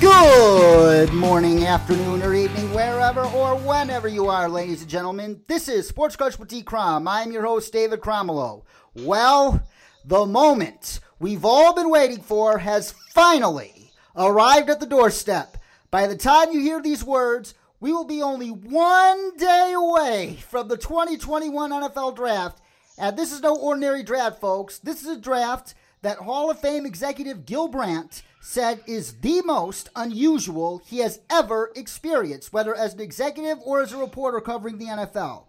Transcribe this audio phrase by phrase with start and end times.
[0.00, 5.40] Good morning, afternoon, or evening, wherever or whenever you are, ladies and gentlemen.
[5.48, 6.62] This is Sports Crush with D.
[6.62, 7.08] Crom.
[7.08, 8.64] I'm your host, David Cromelo.
[8.94, 9.66] Well,
[10.04, 15.56] the moment we've all been waiting for has finally arrived at the doorstep.
[15.90, 20.68] By the time you hear these words, we will be only one day away from
[20.68, 22.60] the 2021 NFL Draft.
[22.98, 24.78] And this is no ordinary draft, folks.
[24.78, 29.90] This is a draft that Hall of Fame executive Gil Brandt said is the most
[29.96, 34.86] unusual he has ever experienced, whether as an executive or as a reporter covering the
[34.86, 35.46] NFL.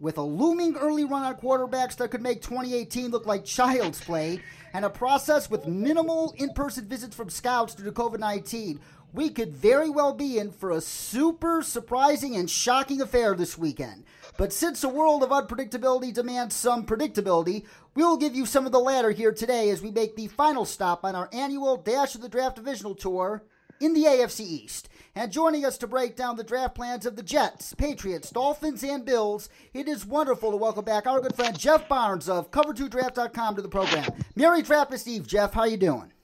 [0.00, 4.40] With a looming early run on quarterbacks that could make 2018 look like child's play,
[4.72, 8.80] and a process with minimal in person visits from scouts due to COVID 19,
[9.12, 14.04] we could very well be in for a super surprising and shocking affair this weekend.
[14.40, 18.80] But since a world of unpredictability demands some predictability, we'll give you some of the
[18.80, 22.28] latter here today as we make the final stop on our annual Dash of the
[22.30, 23.44] Draft Divisional Tour
[23.80, 24.88] in the AFC East.
[25.14, 29.04] And joining us to break down the draft plans of the Jets, Patriots, Dolphins, and
[29.04, 33.60] Bills, it is wonderful to welcome back our good friend Jeff Barnes of Cover2Draft.com to
[33.60, 34.10] the program.
[34.36, 35.52] Merry Trappist Eve, Jeff.
[35.52, 36.14] How you doing?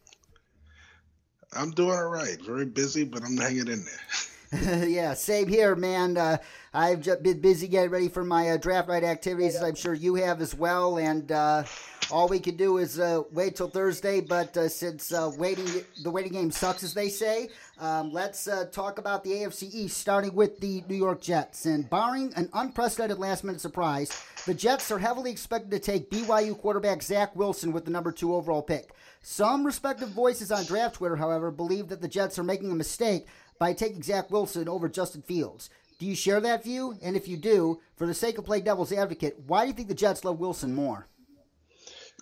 [1.53, 2.41] I'm doing all right.
[2.41, 4.01] Very busy, but I'm hanging in there.
[4.63, 6.17] yeah, same here, man.
[6.17, 6.39] Uh,
[6.73, 9.93] I've just been busy getting ready for my uh, draft night activities, as I'm sure
[9.93, 10.99] you have as well.
[10.99, 11.65] And uh,
[12.13, 14.21] all we can do is uh, wait till Thursday.
[14.21, 15.67] But uh, since uh, waiting,
[16.05, 17.49] the waiting game sucks, as they say,
[17.81, 21.67] um, let's talk about the AFC East, starting with the New York Jets.
[21.67, 27.03] And barring an unprecedented last-minute surprise, the Jets are heavily expected to take BYU quarterback
[27.03, 28.93] Zach Wilson with the number two overall pick.
[29.23, 33.27] Some respective voices on draft Twitter, however, believe that the Jets are making a mistake
[33.59, 35.71] by taking Zach Wilson over Justin Fields.
[35.99, 36.97] Do you share that view?
[37.03, 39.89] And if you do, for the sake of playing devil's advocate, why do you think
[39.89, 41.07] the Jets love Wilson more?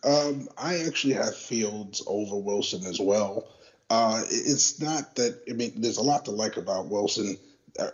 [0.04, 3.48] Um, I actually have Fields over Wilson as well.
[3.90, 7.36] Uh, it's not that, I mean, there's a lot to like about Wilson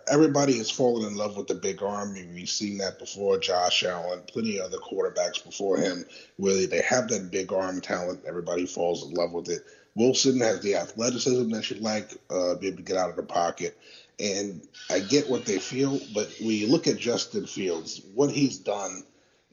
[0.07, 2.13] everybody has fallen in love with the big arm.
[2.33, 3.39] We've seen that before.
[3.39, 6.05] Josh Allen, plenty of other quarterbacks before him,
[6.37, 8.23] where they have that big arm talent.
[8.27, 9.63] Everybody falls in love with it.
[9.95, 13.23] Wilson has the athleticism that you like, uh, be able to get out of the
[13.23, 13.77] pocket.
[14.19, 18.57] And I get what they feel, but when you look at Justin Fields, what he's
[18.57, 19.03] done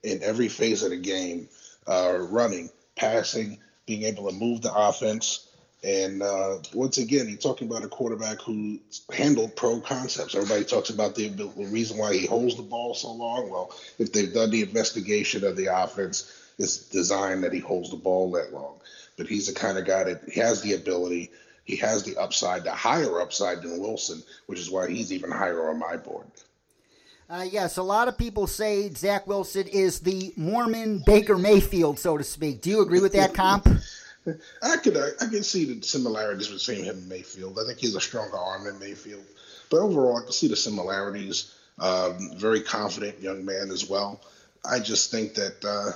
[0.03, 1.49] in every phase of the game,
[1.87, 5.49] uh, running, passing, being able to move the offense,
[5.85, 8.81] and uh, once again, you're talking about a quarterback who
[9.13, 10.35] handled pro concepts.
[10.35, 13.49] Everybody talks about the, the, reason why he holds the ball so long.
[13.49, 17.97] Well, if they've done the investigation of the offense, it's designed that he holds the
[17.97, 18.81] ball that long.
[19.19, 21.31] But he's the kind of guy that he has the ability,
[21.65, 25.69] he has the upside, the higher upside than Wilson, which is why he's even higher
[25.69, 26.27] on my board.
[27.29, 32.17] Uh, yes, a lot of people say Zach Wilson is the Mormon Baker Mayfield, so
[32.17, 32.63] to speak.
[32.63, 33.69] Do you agree with that comp?
[34.63, 37.59] I could I, I can see the similarities between him and Mayfield.
[37.59, 39.25] I think he's a stronger arm than Mayfield,
[39.71, 41.55] but overall, I can see the similarities.
[41.79, 44.21] Um, very confident young man as well.
[44.65, 45.93] I just think that uh,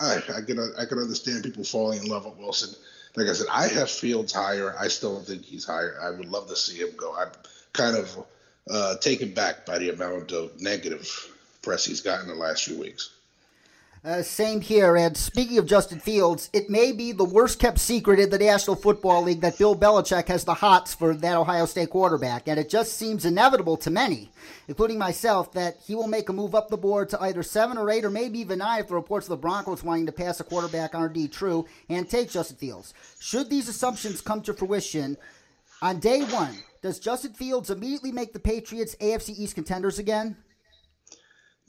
[0.00, 2.74] I I can I can understand people falling in love with Wilson.
[3.16, 4.74] Like I said, I have Fields higher.
[4.78, 5.98] I still think he's higher.
[6.00, 7.14] I would love to see him go.
[7.14, 7.30] I'm
[7.72, 8.26] kind of
[8.70, 11.08] uh, taken back by the amount of negative
[11.62, 13.10] press he's gotten the last few weeks.
[14.02, 14.96] Uh, same here.
[14.96, 18.74] And speaking of Justin Fields, it may be the worst kept secret in the National
[18.74, 22.48] Football League that Bill Belichick has the hots for that Ohio State quarterback.
[22.48, 24.30] And it just seems inevitable to many,
[24.68, 27.90] including myself, that he will make a move up the board to either seven or
[27.90, 30.44] eight or maybe even nine if the reports of the Broncos wanting to pass a
[30.44, 32.94] quarterback are indeed true and take Justin Fields.
[33.20, 35.18] Should these assumptions come to fruition,
[35.82, 40.38] on day one, does Justin Fields immediately make the Patriots AFC East contenders again?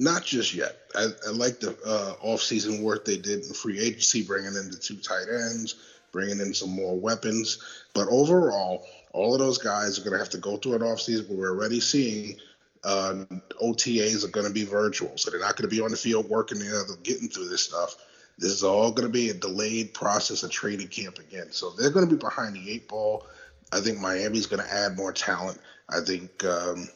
[0.02, 0.78] Not just yet.
[0.96, 4.78] I, I like the uh, off-season work they did in free agency, bringing in the
[4.82, 5.76] two tight ends,
[6.12, 7.60] bringing in some more weapons.
[7.94, 11.28] But overall, all of those guys are going to have to go through an offseason.
[11.28, 12.38] But we're already seeing
[12.84, 13.26] uh,
[13.62, 16.28] OTAs are going to be virtual, so they're not going to be on the field
[16.28, 17.96] working together, getting through this stuff.
[18.40, 21.52] This is all going to be a delayed process of training camp again.
[21.52, 23.28] So they're going to be behind the eight ball.
[23.72, 25.60] I think Miami's going to add more talent.
[25.90, 26.90] I think um,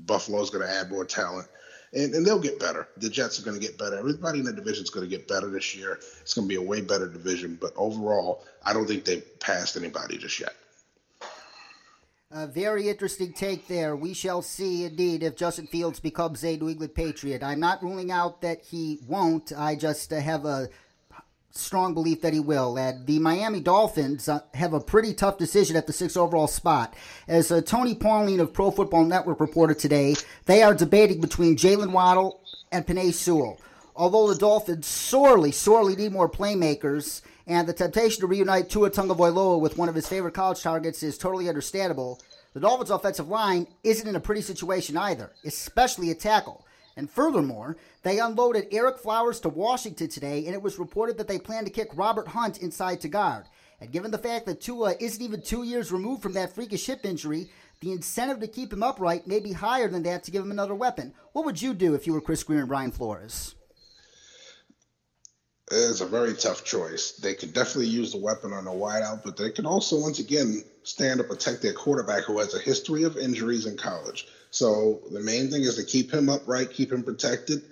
[0.00, 1.46] Buffalo's going to add more talent
[1.92, 2.88] and, and they'll get better.
[2.96, 3.98] The Jets are going to get better.
[3.98, 5.98] Everybody in the division is going to get better this year.
[6.20, 7.58] It's going to be a way better division.
[7.60, 10.54] But overall, I don't think they've passed anybody just yet.
[12.32, 13.96] A very interesting take there.
[13.96, 17.42] We shall see indeed if Justin Fields becomes a New England Patriot.
[17.42, 19.52] I'm not ruling out that he won't.
[19.56, 20.68] I just have a
[21.50, 22.78] strong belief that he will.
[22.78, 26.94] And the Miami Dolphins uh, have a pretty tough decision at the sixth overall spot.
[27.28, 30.14] As uh, Tony Pauline of Pro Football Network reported today,
[30.46, 33.60] they are debating between Jaylen Waddle and Penei Sewell.
[33.96, 39.60] Although the Dolphins sorely, sorely need more playmakers, and the temptation to reunite Tua Tagovailoa
[39.60, 42.20] with one of his favorite college targets is totally understandable,
[42.54, 46.64] the Dolphins' offensive line isn't in a pretty situation either, especially at tackle.
[47.00, 51.38] And furthermore, they unloaded Ereck Flowers to Washington today, and it was reported that they
[51.38, 53.46] plan to kick Robert Hunt inside to guard.
[53.80, 57.06] And given the fact that Tua isn't even two years removed from that freakish hip
[57.06, 57.48] injury,
[57.80, 60.74] the incentive to keep him upright may be higher than that to give him another
[60.74, 61.14] weapon.
[61.32, 63.54] What would you do if you were Chris Grier and Brian Flores?
[65.70, 67.12] It's a very tough choice.
[67.12, 70.62] They could definitely use the weapon on the wideout, but they could also, once again,
[70.82, 74.26] stand to protect their quarterback who has a history of injuries in college.
[74.50, 77.62] So the main thing is to keep him upright, keep him protected.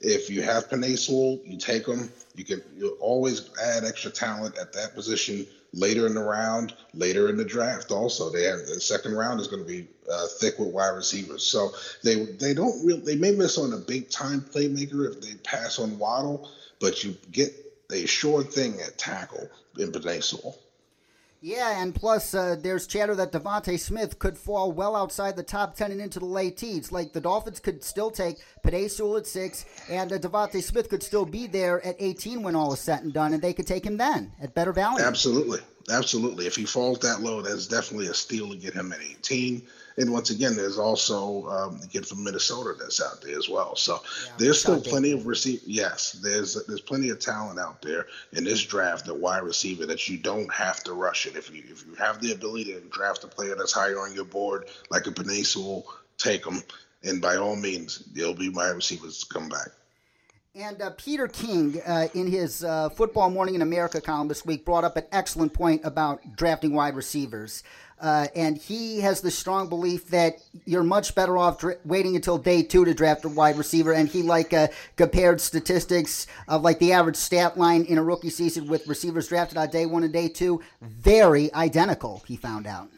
[0.00, 2.12] If you have Sewell, you take him.
[2.36, 7.28] You can you always add extra talent at that position later in the round, later
[7.28, 7.90] in the draft.
[7.90, 11.42] Also, they have the second round is going to be uh, thick with wide receivers.
[11.42, 11.72] So
[12.04, 15.80] they they don't really they may miss on a big time playmaker if they pass
[15.80, 16.48] on Waddle,
[16.78, 17.52] but you get
[17.90, 19.48] a sure thing at tackle
[19.78, 20.56] in Sewell.
[21.40, 25.76] Yeah, and plus uh, there's chatter that DeVonta Smith could fall well outside the top
[25.76, 26.90] 10 and into the late teens.
[26.90, 31.02] Like the Dolphins could still take Penei Sewell at 6, and uh, DeVonta Smith could
[31.02, 33.84] still be there at 18 when all is said and done, and they could take
[33.86, 35.04] him then at better value.
[35.04, 35.60] Absolutely.
[35.90, 36.46] Absolutely.
[36.46, 39.62] If he falls that low, that's definitely a steal to get him at 18.
[39.96, 43.74] And once again, there's also um, the kid from Minnesota that's out there as well.
[43.74, 45.60] So yeah, there's still plenty of receive.
[45.66, 50.08] Yes, there's there's plenty of talent out there in this draft at wide receiver that
[50.08, 51.34] you don't have to rush it.
[51.34, 54.24] If you if you have the ability to draft a player that's higher on your
[54.24, 55.86] board, like a Sewell,
[56.16, 56.62] take them.
[57.02, 59.68] And by all means, there'll be wide receivers to come back.
[60.54, 64.64] And uh, Peter King, uh, in his uh, Football Morning in America column this week,
[64.64, 67.62] brought up an excellent point about drafting wide receivers.
[68.00, 72.38] Uh, and he has the strong belief that you're much better off dra- waiting until
[72.38, 73.92] day two to draft a wide receiver.
[73.92, 78.30] And he like uh, compared statistics of like the average stat line in a rookie
[78.30, 82.22] season with receivers drafted on day one and day two, very identical.
[82.26, 82.88] He found out.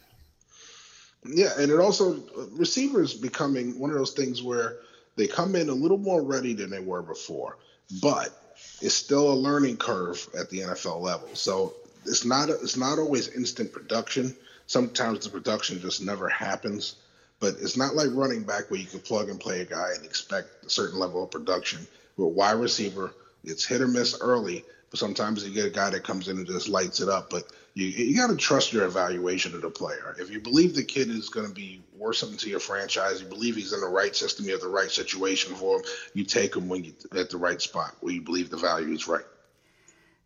[1.26, 4.79] Yeah, and it also receivers becoming one of those things where
[5.21, 7.59] they come in a little more ready than they were before,
[8.03, 11.29] but it's still a learning curve at the NFL level.
[11.35, 11.75] So
[12.07, 14.35] it's not it's not always instant production
[14.71, 16.95] sometimes the production just never happens.
[17.41, 20.05] But it's not like running back where you can plug and play a guy and
[20.05, 21.87] expect a certain level of production.
[22.17, 23.13] With wide receiver,
[23.43, 26.47] it's hit or miss early, but sometimes you get a guy that comes in and
[26.47, 27.31] just lights it up.
[27.31, 27.45] But
[27.81, 30.15] you, you got to trust your evaluation of the player.
[30.19, 33.29] If you believe the kid is going to be worth something to your franchise, you
[33.29, 35.85] believe he's in the right system, you have the right situation for him,
[36.15, 39.09] you take him when you at the right spot where you believe the value is
[39.09, 39.25] right.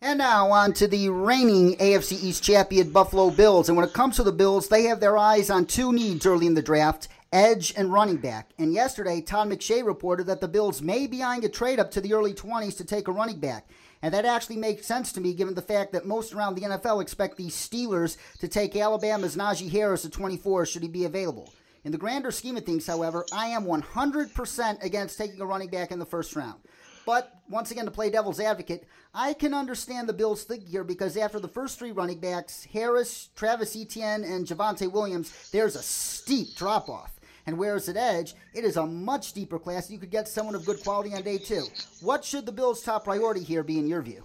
[0.01, 3.69] And now on to the reigning AFC East champion Buffalo Bills.
[3.69, 6.47] And when it comes to the Bills, they have their eyes on two needs early
[6.47, 8.51] in the draft edge and running back.
[8.59, 12.01] And yesterday, Todd McShay reported that the Bills may be eyeing a trade up to
[12.01, 13.67] the early 20s to take a running back.
[14.03, 17.01] And that actually makes sense to me given the fact that most around the NFL
[17.01, 21.53] expect the Steelers to take Alabama's Najee Harris at 24 should he be available.
[21.85, 25.93] In the grander scheme of things, however, I am 100% against taking a running back
[25.93, 26.61] in the first round.
[27.07, 31.17] But once again, to play devil's advocate, I can understand the Bills' think here because
[31.17, 36.57] after the first three running backs, Harris, Travis Etienne, and Javonte Williams, there's a steep
[36.57, 37.21] drop off.
[37.47, 39.91] And whereas at Edge, it is a much deeper class.
[39.91, 41.65] You could get someone of good quality on day two.
[42.01, 44.25] What should the Bills' top priority here be in your view?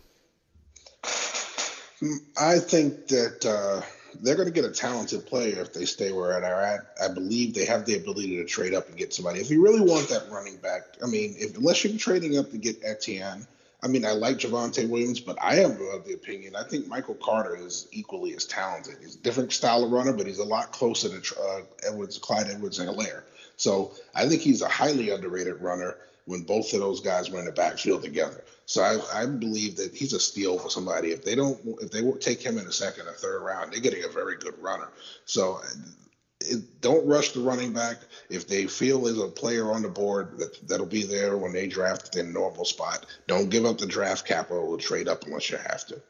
[2.39, 3.85] I think that uh,
[4.21, 6.95] they're going to get a talented player if they stay where they're at.
[7.01, 9.39] I believe they have the ability to trade up and get somebody.
[9.39, 12.57] If you really want that running back, I mean, if, unless you're trading up to
[12.57, 13.45] get Etienne,
[13.81, 17.15] I mean, I like Javonte Williams, but I am of the opinion I think Michael
[17.15, 18.97] Carter is equally as talented.
[19.01, 22.47] He's a different style of runner, but he's a lot closer to uh, Edwards, Clyde
[22.47, 23.23] Edwards-Helaire.
[23.55, 25.95] So I think he's a highly underrated runner
[26.25, 28.43] when both of those guys were in the backfield together.
[28.65, 31.11] So I, I believe that he's a steal for somebody.
[31.11, 33.79] If they don't, if they won't take him in the second or third round, they're
[33.79, 34.89] getting a very good runner.
[35.25, 35.61] So
[36.49, 37.97] it, don't rush the running back.
[38.29, 41.67] If they feel there's a player on the board that, that'll be there when they
[41.67, 45.57] draft their normal spot, don't give up the draft capital to trade up unless you
[45.57, 46.01] have to.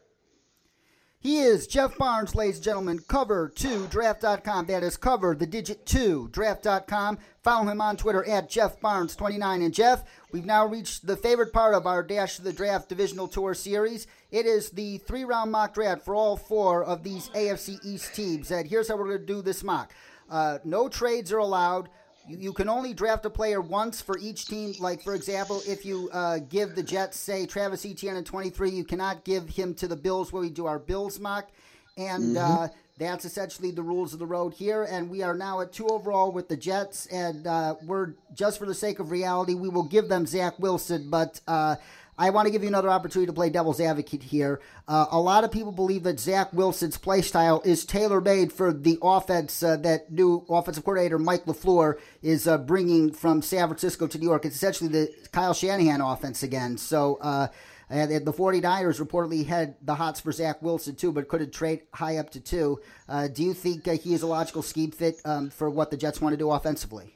[1.22, 3.00] He is Jeff Barnes, ladies and gentlemen.
[3.00, 4.68] Cover 2 draft.com.
[4.68, 7.20] That is cover the digit 2 draft.com.
[7.44, 9.66] Follow him on Twitter at Jeff Barnes29.
[9.66, 13.28] And Jeff, we've now reached the favorite part of our Dash to the Draft Divisional
[13.28, 14.08] Tour series.
[14.32, 18.50] It is the three round mock draft for all four of these AFC East teams.
[18.50, 19.92] And here's how we're going to do this mock
[20.30, 21.90] uh, no trades are allowed
[22.30, 24.74] you, you can only draft a player once for each team.
[24.80, 28.84] Like, for example, if you uh, give the Jets, say, Travis Etienne at 23, you
[28.84, 31.50] cannot give him to the Bills where we do our Bills mock.
[31.98, 32.64] And mm-hmm.
[32.64, 32.68] uh,
[32.98, 34.84] that's essentially the rules of the road here.
[34.84, 37.08] And we are now at two overall with the Jets.
[37.08, 41.10] And uh, we're, just for the sake of reality, we will give them Zach Wilson.
[41.10, 41.78] But uh,
[42.20, 44.60] I want to give you another opportunity to play devil's advocate here.
[44.90, 48.74] Uh, a lot of people believe that Zach Wilson's play style is tailor made for
[48.74, 54.06] the offense uh, that new offensive coordinator Mike LaFleur is uh, bringing from San Francisco
[54.06, 54.44] to New York.
[54.44, 56.78] It's essentially the Kyle Shanahan offense again.
[56.78, 57.48] So, uh,
[57.90, 62.18] and the 49ers reportedly had the hots for Zach Wilson too, but couldn't trade high
[62.18, 62.82] up to two.
[63.08, 65.96] Uh, do you think uh, he is a logical scheme fit um, for what the
[65.96, 67.16] Jets want to do offensively?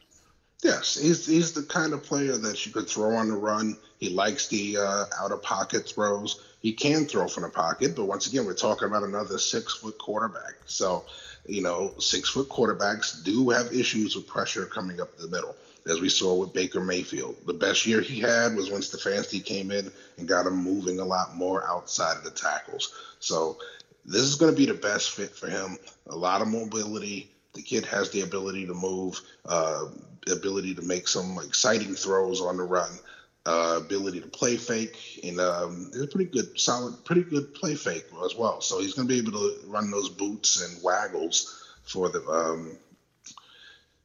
[0.64, 3.76] Yes, he's he's the kind of player that you could throw on the run.
[4.04, 6.44] He likes the uh, out of pocket throws.
[6.60, 9.98] He can throw from the pocket, but once again, we're talking about another six foot
[9.98, 10.56] quarterback.
[10.66, 11.06] So,
[11.46, 15.56] you know, six foot quarterbacks do have issues with pressure coming up the middle,
[15.90, 17.38] as we saw with Baker Mayfield.
[17.46, 21.06] The best year he had was when Stefanski came in and got him moving a
[21.06, 22.94] lot more outside of the tackles.
[23.22, 23.58] So,
[24.04, 25.78] this is going to be the best fit for him.
[26.08, 27.30] A lot of mobility.
[27.54, 29.22] The kid has the ability to move.
[29.46, 29.86] Uh,
[30.32, 32.90] ability to make some exciting throws on the run,
[33.46, 38.36] uh, ability to play fake, and um, pretty good, solid, pretty good play fake as
[38.36, 38.62] well.
[38.62, 42.78] So he's going to be able to run those boots and waggles for the um,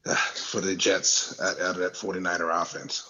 [0.35, 3.04] for the Jets out of that 49er offense.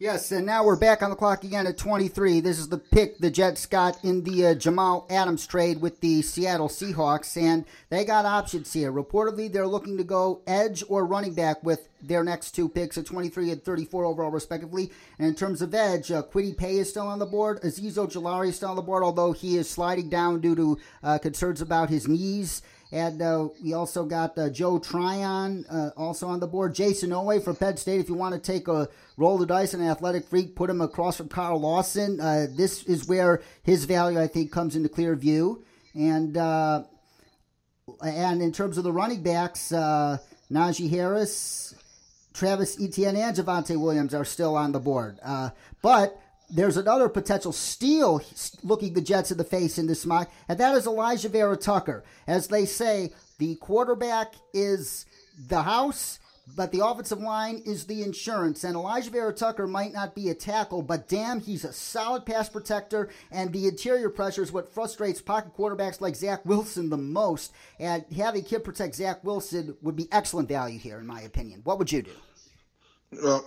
[0.00, 2.40] Yes, and now we're back on the clock again at 23.
[2.40, 6.20] This is the pick the Jets got in the uh, Jamal Adams trade with the
[6.20, 8.90] Seattle Seahawks, and they got options here.
[8.90, 13.06] Reportedly, they're looking to go edge or running back with their next two picks at
[13.06, 14.90] 23 and 34 overall, respectively.
[15.20, 17.62] And in terms of edge, uh, Kwity Paye is still on the board.
[17.62, 21.18] Azeez Ojulari is still on the board, although he is sliding down due to uh,
[21.18, 22.62] concerns about his knees.
[22.92, 26.74] And uh, we also got uh, Joe Tryon uh, also on the board.
[26.74, 28.00] Jayson Oweh for Penn State.
[28.00, 31.16] If you want to take a roll the dice on athletic freak, put him across
[31.16, 32.20] from Carl Lawson.
[32.20, 35.64] Uh, this is where his value, I think, comes into clear view.
[35.94, 36.84] And uh,
[38.02, 40.18] and in terms of the running backs, uh,
[40.50, 41.74] Najee Harris,
[42.32, 45.18] Travis Etienne, and Javonte Williams are still on the board.
[45.82, 46.18] but
[46.54, 48.22] there's another potential steal
[48.62, 52.04] looking the Jets in the face in this mock, and that is Elijah Vera Tucker.
[52.26, 55.04] As they say, the quarterback is
[55.48, 56.20] the house,
[56.56, 58.62] but the offensive line is the insurance.
[58.62, 62.48] And Elijah Vera Tucker might not be a tackle, but damn, he's a solid pass
[62.48, 67.52] protector, and the interior pressure is what frustrates pocket quarterbacks like Zach Wilson the most.
[67.80, 71.62] And having kid protect Zach Wilson would be excellent value here, in my opinion.
[71.64, 72.12] What would you do?
[73.20, 73.44] Well,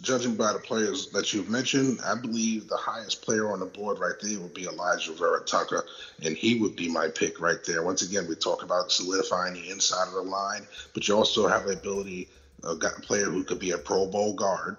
[0.00, 3.98] judging by the players that you've mentioned, I believe the highest player on the board
[3.98, 5.84] right there would be Elijah Vera Tucker,
[6.22, 7.82] and he would be my pick right there.
[7.82, 11.64] Once again, we talk about solidifying the inside of the line, but you also have
[11.64, 12.28] the ability
[12.64, 14.76] uh, a player who could be a Pro Bowl guard,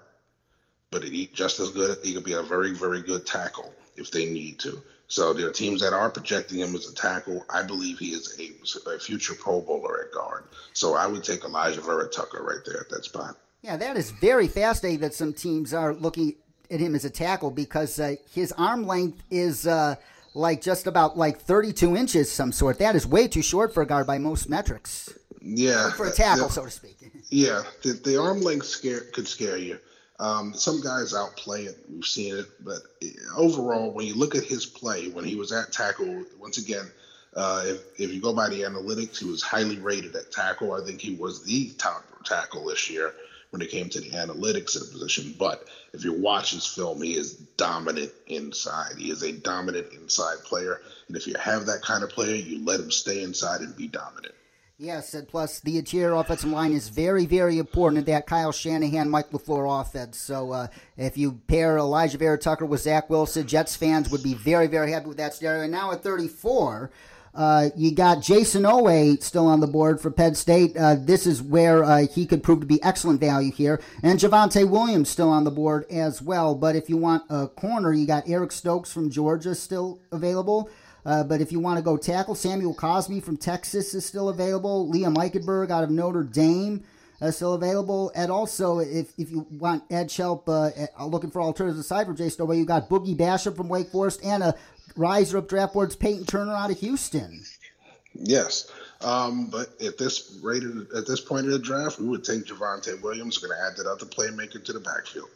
[0.90, 1.98] but he just as good.
[2.02, 4.82] He could be a very, very good tackle if they need to.
[5.08, 7.44] So there are teams that are projecting him as a tackle.
[7.50, 10.44] I believe he is a, a future Pro Bowler at guard.
[10.72, 13.36] So I would take Elijah Vera Tucker right there at that spot.
[13.62, 16.34] Yeah, that is very fascinating that some teams are looking
[16.70, 19.96] at him as a tackle because uh, his arm length is uh,
[20.34, 22.78] like just about like 32 inches, some sort.
[22.78, 25.12] That is way too short for a guard by most metrics.
[25.42, 26.96] Yeah, for a tackle, so to speak.
[27.32, 29.78] Yeah, the, the arm length scare could scare you.
[30.18, 31.78] Um, some guys outplay it.
[31.88, 32.80] We've seen it, but
[33.36, 36.90] overall, when you look at his play when he was at tackle, once again,
[37.36, 40.72] uh, if, if you go by the analytics, he was highly rated at tackle.
[40.72, 43.14] I think he was the top tackle this year
[43.50, 45.34] when it came to the analytics of the position.
[45.38, 48.96] But if you watch his film, he is dominant inside.
[48.96, 50.80] He is a dominant inside player.
[51.08, 53.88] And if you have that kind of player, you let him stay inside and be
[53.88, 54.34] dominant.
[54.82, 59.10] Yes, and plus the interior offensive line is very, very important in that Kyle Shanahan,
[59.10, 60.18] Mike LaFleur offense.
[60.18, 64.32] So uh, if you pair Elijah Vera Tucker with Zach Wilson, Jets fans would be
[64.32, 65.64] very, very happy with that scenario.
[65.64, 66.90] And now at 34,
[67.34, 70.76] uh, you got Jayson Oweh still on the board for Penn State.
[70.76, 73.80] Uh, this is where uh, he could prove to be excellent value here.
[74.02, 76.54] And Javonte Williams still on the board as well.
[76.54, 80.68] But if you want a corner, you got Eric Stokes from Georgia still available.
[81.06, 84.90] Uh, but if you want to go tackle, Samuel Cosmi from Texas is still available.
[84.92, 86.84] Liam Eichenberg out of Notre Dame
[87.20, 88.10] uh, still available.
[88.14, 90.70] And also, if, if you want edge help, uh,
[91.06, 94.42] looking for alternatives aside from Jayson Oweh, you got Boogie Basham from Wake Forest and
[94.42, 94.54] a
[94.96, 97.44] riser up draft boards, Peyton Turner out of Houston.
[98.14, 98.70] Yes.
[99.00, 100.62] Um, but at this rate,
[100.96, 103.38] at this point in the draft, we would take Javonte Williams.
[103.38, 105.30] Going to add that other playmaker to the backfield.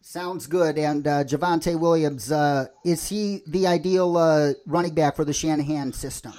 [0.00, 0.76] Sounds good.
[0.76, 5.92] And uh, Javonte Williams, uh, is he the ideal uh, running back for the Shanahan
[5.92, 6.34] system?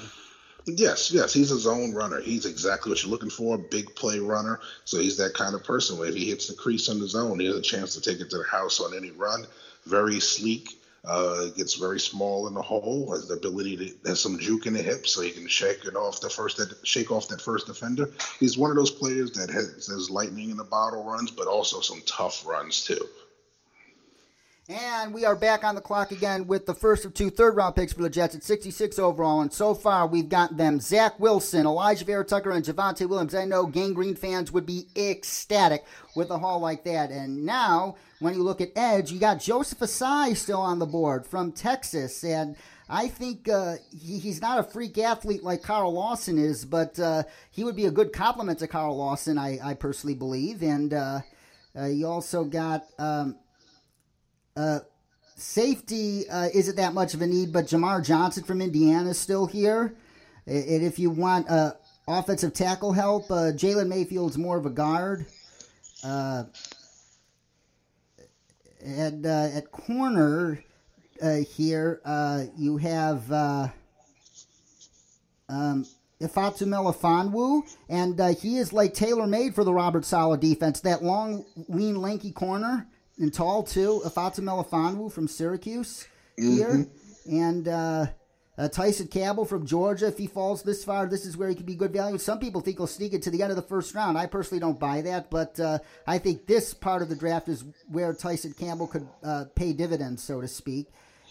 [0.67, 2.21] Yes, yes, he's a zone runner.
[2.21, 4.59] He's exactly what you're looking for, a big play runner.
[4.83, 7.39] So he's that kind of person where if he hits the crease on the zone,
[7.39, 9.45] he has a chance to take it to the house on any run.
[9.85, 14.39] Very sleek, uh, gets very small in the hole, has the ability to has some
[14.39, 17.41] juke in the hips, so he can shake it off the first shake off that
[17.41, 18.09] first defender.
[18.39, 21.81] He's one of those players that has, has lightning in the bottle runs, but also
[21.81, 23.09] some tough runs too.
[24.67, 27.75] And we are back on the clock again with the first of two third round
[27.75, 29.41] picks for the Jets at 66 overall.
[29.41, 33.35] And so far, we've got them Zach Wilson, Elijah Vera Tucker, and Javonte Williams.
[33.35, 37.11] I know Gang Green fans would be ecstatic with a haul like that.
[37.11, 41.27] And now, when you look at Edge, you got Joseph Ossai still on the board
[41.27, 42.23] from Texas.
[42.23, 42.55] And
[42.89, 47.21] I think uh, he, he's not a freak athlete like Carl Lawson is, but uh,
[47.51, 50.63] he would be a good complement to Carl Lawson, I, I personally believe.
[50.63, 51.19] And uh,
[51.77, 52.85] uh you also got.
[52.97, 53.35] Um,
[54.55, 54.79] uh,
[55.35, 59.45] safety uh, isn't that much of a need, but Jamar Johnson from Indiana is still
[59.45, 59.95] here.
[60.47, 61.73] And if you want uh,
[62.07, 65.25] offensive tackle help, uh, Jalen Mayfield's more of a guard.
[66.03, 66.43] Uh,
[68.83, 70.63] and uh, at corner
[71.21, 71.99] uh, here,
[72.57, 73.31] you have
[75.49, 75.85] um,
[76.21, 80.79] Ifeatu Melifonwu, and he is like tailor made for the Robert Saleh defense.
[80.81, 84.01] That long, lean, lanky corner and tall too.
[84.05, 86.07] Ifeatu Melifonwu from Syracuse
[86.37, 87.35] here, mm-hmm.
[87.35, 88.05] and uh,
[88.57, 90.07] uh, Tyson Campbell from Georgia.
[90.07, 92.17] If he falls this far, this is where he could be good value.
[92.17, 94.17] Some people think he'll sneak it to the end of the first round.
[94.17, 97.63] I personally don't buy that, but uh, I think this part of the draft is
[97.87, 100.87] where Tyson Campbell could uh, pay dividends, so to speak.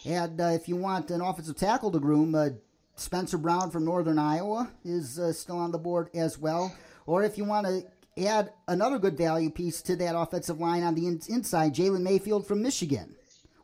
[0.06, 2.50] And uh, if you want an offensive tackle to groom, uh,
[2.96, 6.72] Spencer Brown from Northern Iowa is still on the board as well.
[7.06, 7.82] Or if you want to
[8.16, 12.46] add another good value piece to that offensive line on the in- inside, Jalen Mayfield
[12.46, 13.14] from Michigan.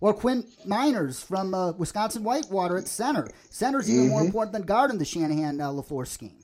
[0.01, 3.29] Or Quinn Meinerz from uh, Wisconsin Whitewater at center.
[3.51, 4.11] Center's even mm-hmm.
[4.13, 6.43] more important than guard in the Shanahan uh, LaFleur scheme.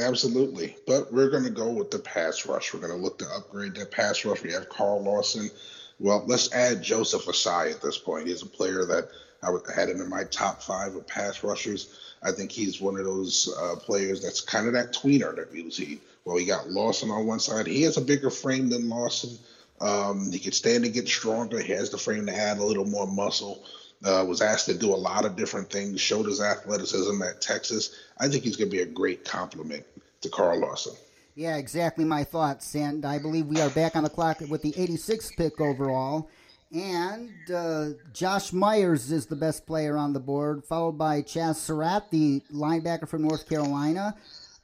[0.00, 0.76] Absolutely.
[0.86, 2.72] But we're going to go with the pass rush.
[2.72, 4.42] We're going to look to upgrade that pass rush.
[4.42, 5.50] We have Carl Lawson.
[5.98, 8.28] Well, let's add Joseph Ossai at this point.
[8.28, 9.10] He's a player that
[9.42, 11.98] I would had him in my top five of pass rushers.
[12.22, 15.70] I think he's one of those uh, players that's kind of that tweener that you
[15.70, 16.00] see.
[16.26, 17.68] Well, he got Lawson on one side.
[17.68, 19.38] He has a bigger frame than Lawson.
[19.80, 21.60] Um, he can stand to get stronger.
[21.60, 23.64] He has the frame to add a little more muscle.
[24.04, 26.00] Uh, was asked to do a lot of different things.
[26.00, 27.94] Showed his athleticism at Texas.
[28.18, 29.84] I think he's going to be a great compliment
[30.20, 30.94] to Carl Lawson.
[31.36, 32.74] Yeah, exactly my thoughts.
[32.74, 36.28] And I believe we are back on the clock with the 86th pick overall.
[36.72, 42.10] And uh, Josh Myers is the best player on the board, followed by Chazz Surratt,
[42.10, 44.16] the linebacker from North Carolina.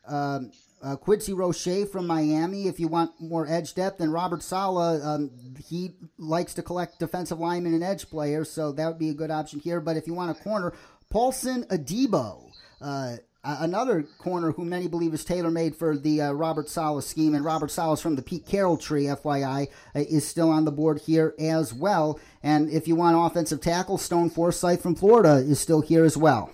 [0.08, 0.50] Um,
[0.82, 5.30] uh, Quincy Roche from Miami, if you want more edge depth, and Robert Saleh, um,
[5.64, 9.30] he likes to collect defensive linemen and edge players, so that would be a good
[9.30, 9.80] option here.
[9.80, 10.72] But if you want a corner,
[11.08, 16.68] Paulson Adebo, uh, another corner who many believe is tailor made for the uh, Robert
[16.68, 20.64] Saleh scheme, and Robert Saleh from the Pete Carroll tree, FYI, uh, is still on
[20.64, 22.18] the board here as well.
[22.42, 26.50] And if you want offensive tackle, Stone Forsythe from Florida is still here as well.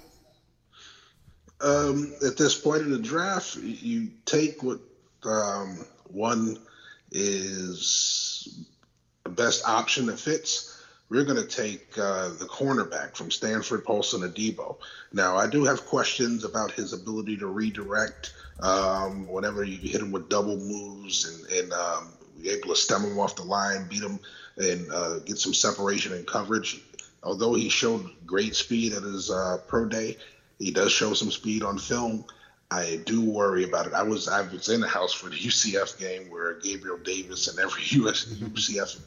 [1.60, 4.78] Um, at this point in the draft, you take what
[5.24, 6.58] um, one
[7.10, 8.64] is
[9.24, 10.74] the best option that fits.
[11.08, 14.76] We're going to take uh, the cornerback from Stanford, Paulson Adebo.
[15.12, 20.12] Now, I do have questions about his ability to redirect um, whenever you hit him
[20.12, 22.08] with double moves and, and um,
[22.44, 24.20] able to stem him off the line, beat him,
[24.58, 26.82] and uh, get some separation and coverage.
[27.22, 30.16] Although he showed great speed at his uh, pro day,
[30.58, 32.24] he does show some speed on film.
[32.70, 33.94] I do worry about it.
[33.94, 37.58] I was I was in the house for the UCF game where Gabriel Davis and
[37.58, 38.98] every US, UCF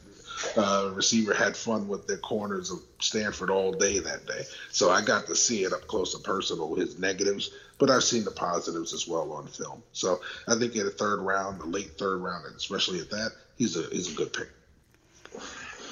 [0.56, 4.42] uh, receiver had fun with their corners of Stanford all day that day.
[4.70, 8.24] So I got to see it up close and personal, his negatives, but I've seen
[8.24, 9.82] the positives as well on film.
[9.92, 13.32] So I think in the third round, the late third round, and especially at that,
[13.56, 14.48] he's a he's a good pick.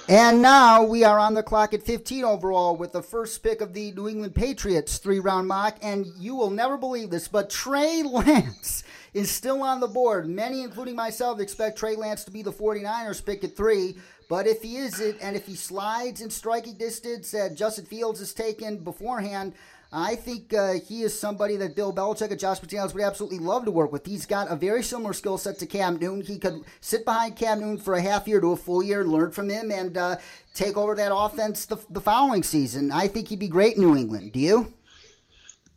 [0.09, 3.75] And now we are on the clock at 15 overall with the first pick of
[3.75, 5.79] the New England Patriots three round mock.
[5.83, 8.83] And you will never believe this, but Trey Lance
[9.15, 10.29] is still on the board.
[10.29, 13.97] Many, including myself, expect Trey Lance to be the 49ers pick at three.
[14.29, 18.33] But if he isn't, and if he slides in striking distance, that Justin Fields is
[18.33, 19.55] taken beforehand.
[19.93, 23.65] I think uh, he is somebody that Bill Belichick and Josh McDaniels would absolutely love
[23.65, 24.07] to work with.
[24.07, 26.21] He's got a very similar skill set to Cam Newton.
[26.21, 29.33] He could sit behind Cam Newton for a half year to a full year, learn
[29.33, 30.17] from him, and uh,
[30.55, 32.93] take over that offense the, the following season.
[32.93, 34.33] I think he'd be great in New England.
[34.33, 34.73] Do you?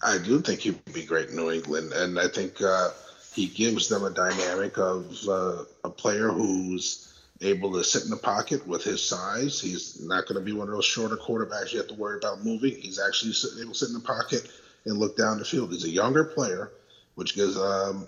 [0.03, 2.89] I do think he'd be great in New England, and I think uh,
[3.33, 8.17] he gives them a dynamic of uh, a player who's able to sit in the
[8.17, 9.59] pocket with his size.
[9.59, 12.43] He's not going to be one of those shorter quarterbacks you have to worry about
[12.43, 12.75] moving.
[12.75, 14.49] He's actually able to sit in the pocket
[14.85, 15.71] and look down the field.
[15.71, 16.71] He's a younger player,
[17.15, 18.07] which gives um,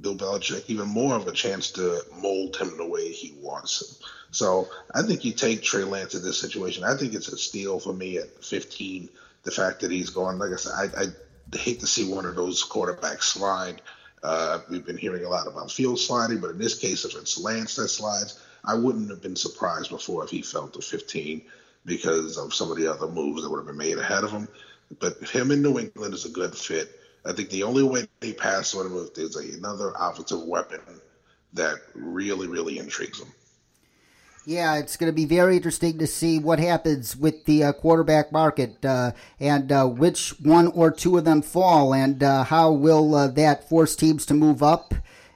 [0.00, 4.06] Bill Belichick even more of a chance to mold him the way he wants him.
[4.30, 6.84] So I think you take Trey Lance in this situation.
[6.84, 9.08] I think it's a steal for me at 15.
[9.44, 12.34] The fact that he's going, like I said, I, I hate to see one of
[12.34, 13.80] those quarterbacks slide.
[14.22, 17.38] Uh, we've been hearing a lot about field sliding, but in this case, if it's
[17.38, 21.42] Lance that slides, I wouldn't have been surprised before if he fell to 15.
[21.86, 24.48] because of some of the other moves that would have been made ahead of him.
[25.00, 26.98] But him in New England is a good fit.
[27.26, 30.80] I think the only way they pass on him if there's another offensive weapon
[31.52, 33.32] that really, really intrigues them.
[34.46, 38.30] Yeah, it's going to be very interesting to see what happens with the uh, quarterback
[38.30, 43.14] market uh, and uh, which one or two of them fall, and uh, how will
[43.14, 44.92] uh, that force teams to move up.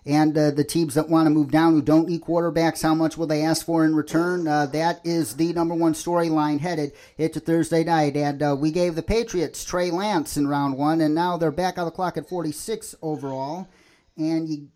[0.09, 3.16] And uh, the teams that want to move down who don't need quarterbacks, how much
[3.16, 4.44] will they ask for in return?
[4.44, 8.16] that is the number one storyline headed into Thursday night.
[8.16, 11.85] And we gave the Patriots Trey Lance in round one, and now they're back on
[11.85, 13.68] the clock at 46 overall.
[14.16, 14.68] And you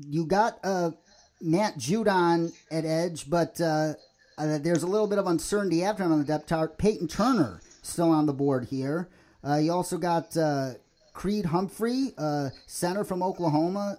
[0.00, 0.90] you got uh,
[1.40, 3.94] Matt Judon at edge, but uh,
[4.38, 6.78] uh, there's a little bit of uncertainty after him on the depth chart.
[6.78, 9.08] Peyton Turner still on the board here.
[9.46, 10.70] Uh, you also got uh,
[11.14, 13.96] Creed Humphrey, uh, center from Oklahoma,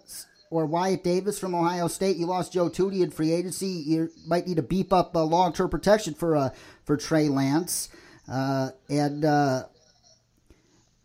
[0.52, 2.18] or Wyatt Davis from Ohio State.
[2.18, 3.68] You lost Joe Thuney in free agency.
[3.68, 6.50] You might need to beef up long term protection for uh,
[6.84, 7.90] for Trey Lance.
[8.28, 9.26] and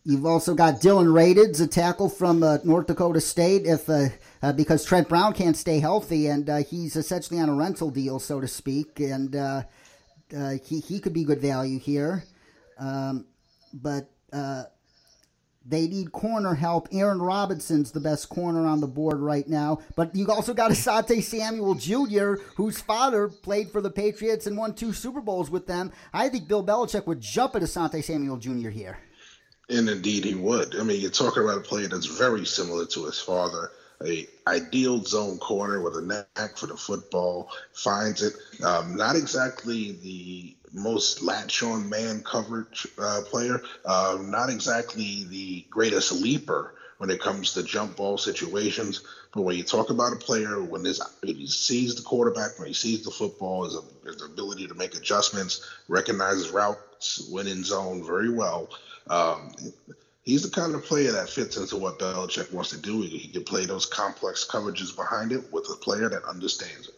[0.03, 4.09] You've also got Dillon Radunz, a tackle from uh, North Dakota State, if uh,
[4.43, 8.19] uh, because Trent Brown can't stay healthy, and uh, he's essentially on a rental deal,
[8.19, 9.63] so to speak, and uh,
[10.35, 12.25] uh, he he could be good value here,
[12.79, 13.27] um,
[13.75, 14.11] but
[15.65, 16.89] they need corner help.
[16.93, 21.23] Aaron Robinson's the best corner on the board right now, but you also got Asante
[21.23, 25.93] Samuel Jr., whose father played for the Patriots and won two Super Bowls with them.
[26.13, 28.71] I think Bill Belichick would jump at Asante Samuel Jr.
[28.71, 28.99] here.
[29.69, 30.75] And indeed, he would.
[30.77, 33.71] I mean, you're talking about a player that's very similar to his father.
[34.05, 38.35] A ideal zone corner with a knack for the football, finds it.
[38.65, 43.61] Um, not exactly the most latch-on man coverage uh, player.
[43.85, 49.03] Uh, not exactly the greatest leaper when it comes to jump ball situations.
[49.33, 52.75] But when you talk about a player, when, when he sees the quarterback, when he
[52.75, 58.31] sees the football, his, his ability to make adjustments, recognizes routes, win in zone very
[58.31, 58.71] well.
[59.09, 59.53] Um,
[60.23, 63.03] he's the kind of player that fits into what Belichick wants to do.
[63.03, 66.95] He, can play those complex coverages behind it with a player that understands it.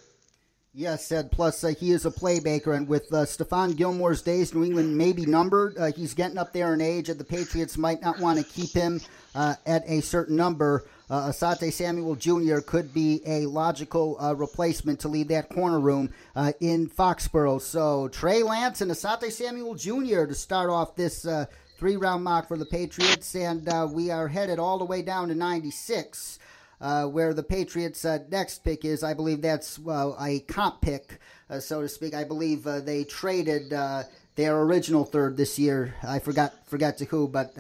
[0.75, 1.31] Yes, said.
[1.31, 5.13] Plus, uh, he is a playmaker, and with uh, Stephon Gilmore's days, New England may
[5.13, 5.77] be numbered.
[5.77, 8.73] Uh, he's getting up there in age, and the Patriots might not want to keep
[8.73, 8.99] him
[9.35, 10.87] uh, at a certain number.
[11.11, 12.61] Uh, Asante Samuel Jr.
[12.61, 17.61] could be a logical uh, replacement to leave that corner room uh, in Foxborough.
[17.61, 20.25] So Trey Lance and Asante Samuel Jr.
[20.25, 21.45] to start off this uh,
[21.83, 25.27] three round mock for the Patriots, and uh, we are headed all the way down
[25.27, 26.39] to 96.
[26.81, 31.19] Uh, where the Patriots' uh, next pick is, I believe that's a comp pick,
[31.51, 32.15] uh, so to speak.
[32.15, 34.05] I believe uh, they traded uh,
[34.37, 35.95] their original third this year.
[36.03, 37.53] I forgot forgot to who, but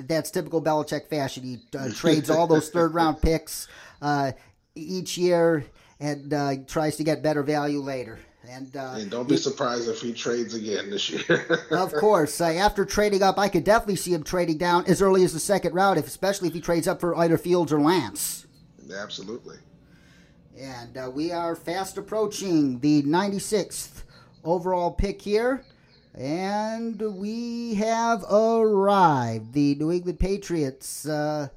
[0.00, 1.42] that's typical Belichick fashion.
[1.44, 1.58] He
[1.92, 3.68] trades all those third round picks
[4.74, 5.66] each year
[6.00, 8.18] and tries to get better value later.
[8.48, 11.66] And, uh, and don't be he, surprised if he trades again this year.
[11.70, 15.22] of course, uh, after trading up, I could definitely see him trading down as early
[15.22, 18.46] as the second round, if, especially if he trades up for either Fields or Lance.
[18.92, 19.56] Absolutely.
[20.58, 24.04] And uh, we are fast approaching the 96th
[24.44, 25.64] overall pick here.
[26.14, 29.52] And we have arrived.
[29.52, 31.48] The New England Patriots, uh,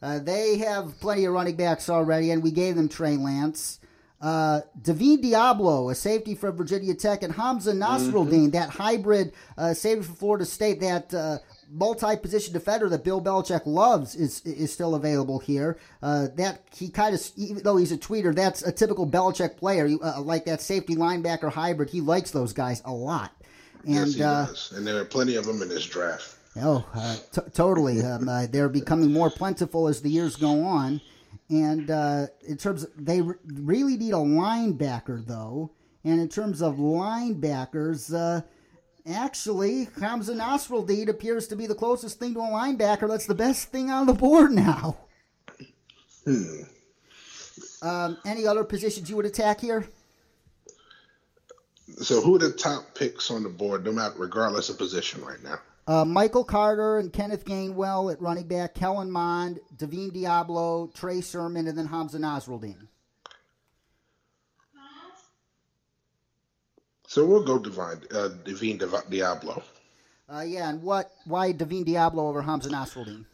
[0.00, 3.80] uh, they have plenty of running backs already, and we gave them Trey Lance.
[4.20, 8.50] Uh, Divine Deablo, a safety from Virginia Tech, and Hamsah Nasirildeen, mm-hmm.
[8.50, 11.38] that hybrid uh, safety from Florida State, that uh,
[11.70, 15.78] multi-position defender that Bill Belichick loves, is is still available here.
[16.02, 19.88] Uh, that he kind of, even though he's a tweeter, that's a typical Belichick player,
[20.02, 21.90] uh, like that safety linebacker hybrid.
[21.90, 23.32] He likes those guys a lot.
[23.84, 24.72] And, yes, he uh, does.
[24.74, 26.36] And there are plenty of them in this draft.
[26.56, 28.00] Oh, uh, t- totally.
[28.00, 31.02] Um, uh, they're becoming more plentiful as the years go on.
[31.48, 35.70] And uh, in terms, of, they re- really need a linebacker though.
[36.04, 38.42] And in terms of linebackers, uh,
[39.06, 43.08] actually, Hamsah Nasirildeen appears to be the closest thing to a linebacker.
[43.08, 44.98] That's the best thing on the board now.
[46.24, 46.62] Hmm.
[47.82, 49.88] Um, any other positions you would attack here?
[51.98, 55.42] So, who are the top picks on the board, no matter regardless of position right
[55.42, 55.58] now?
[55.88, 61.68] Uh, Michael Carter and Kenneth Gainwell at running back, Kellen Mond, Divine Deablo, Trey Sermon,
[61.68, 62.88] and then Hamsah Nasirildeen.
[67.06, 69.62] So we'll go Divine, uh, Divine Deablo.
[70.28, 71.12] Uh, yeah, and what?
[71.24, 73.24] Why Divine Deablo over Hamsah Nasirildeen?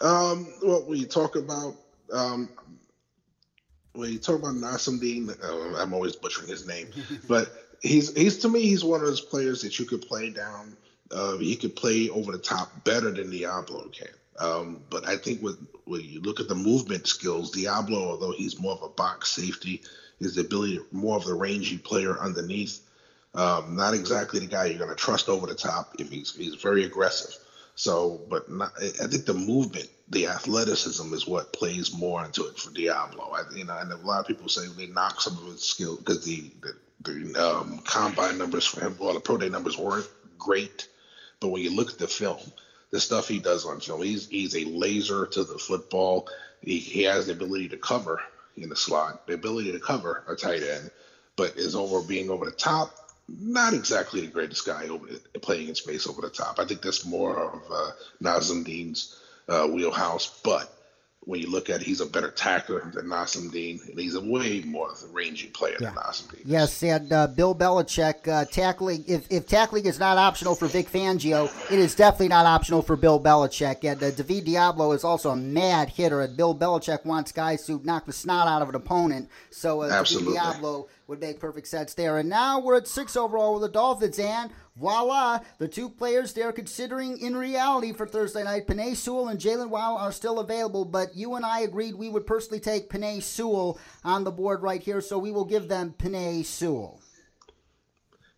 [0.00, 1.74] Um, well, when you talk about
[2.12, 2.48] um,
[3.94, 6.90] when you talk about Nasirildeen, uh, I'm always butchering his name,
[7.28, 7.48] but
[7.82, 10.76] he's he's to me he's one of those players that you could play down
[11.10, 14.08] uh, he could play over the top better than Deablo can.
[14.38, 18.60] Um, but I think with, when you look at the movement skills, Deablo, although he's
[18.60, 19.82] more of a box safety,
[20.20, 22.80] is the ability, more of the rangy player underneath.
[23.34, 26.54] Um, not exactly the guy you're going to trust over the top if he's he's
[26.54, 27.36] very aggressive.
[27.74, 32.58] So, but not, I think the movement, the athleticism is what plays more into it
[32.58, 33.32] for Deablo.
[33.32, 35.96] I, you know, and a lot of people say they knock some of his skill
[35.96, 40.08] because the the, the um, combine numbers for him, well, the pro day numbers weren't
[40.38, 40.88] great,
[41.40, 42.40] but when you look at the film,
[42.90, 46.28] the stuff he does on film, he's he's a laser to the football.
[46.62, 48.20] He, he has the ability to cover
[48.56, 50.90] in the slot, the ability to cover a tight end,
[51.36, 52.92] but is over being over the top
[53.28, 55.06] not exactly the greatest guy over
[55.42, 56.58] playing in space over the top.
[56.58, 57.90] I think that's more of uh,
[58.22, 59.16] Nassourdin's
[59.48, 60.40] uh, wheelhouse.
[60.42, 60.72] But
[61.20, 64.62] when you look at it, he's a better tackler than Nassourdin, and he's a way
[64.62, 65.90] more of a rangy player yeah.
[65.90, 66.40] than Nassourdin.
[66.44, 69.04] Yes, and uh, Bill Belichick uh, tackling.
[69.06, 72.96] If, if tackling is not optional for Vic Fangio, it is definitely not optional for
[72.96, 73.84] Bill Belichick.
[73.84, 77.80] And uh, David Deablo is also a mad hitter, and Bill Belichick wants guys to
[77.84, 79.28] knock the snot out of an opponent.
[79.50, 82.18] So uh, David Deablo would make perfect sense there.
[82.18, 86.52] And now we're at six overall with the Dolphins, and voila, the two players they're
[86.52, 91.16] considering in reality for Thursday night, Penei Sewell and Jaylen Waddle are still available, but
[91.16, 95.00] you and I agreed we would personally take Penei Sewell on the board right here,
[95.00, 97.00] so we will give them Penei Sewell.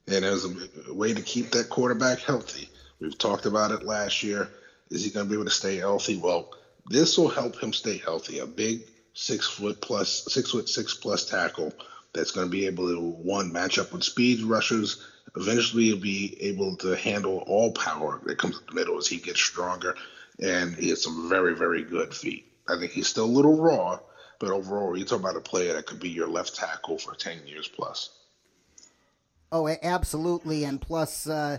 [0.06, 4.48] And as a way to keep that quarterback healthy, we've talked about it last year.
[4.90, 6.16] Is he going to be able to stay healthy?
[6.16, 6.52] Well,
[6.86, 8.38] this will help him stay healthy.
[8.38, 8.82] A big
[9.14, 11.72] six foot plus, six foot six plus tackle
[12.12, 15.06] that's going to be able to one match up with speed rushers.
[15.36, 19.18] Eventually, he'll be able to handle all power that comes to the middle as he
[19.18, 19.94] gets stronger,
[20.40, 22.46] and he has some very very good feet.
[22.68, 24.00] I think he's still a little raw,
[24.38, 27.46] but overall, you talk about a player that could be your left tackle for ten
[27.46, 28.10] years plus.
[29.52, 31.26] Oh, absolutely, and plus.
[31.26, 31.58] Uh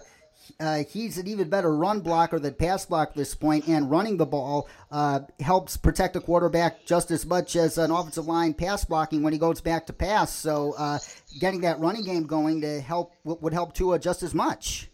[0.60, 4.18] uh, he's an even better run blocker than pass block at this point, and running
[4.18, 8.86] the ball uh, helps protect a quarterback just as much as an offensive line pass
[8.86, 10.34] blocking when he goes back to pass.
[10.34, 11.00] So, uh,
[11.40, 14.90] getting that running game going to help would help Tua just as much.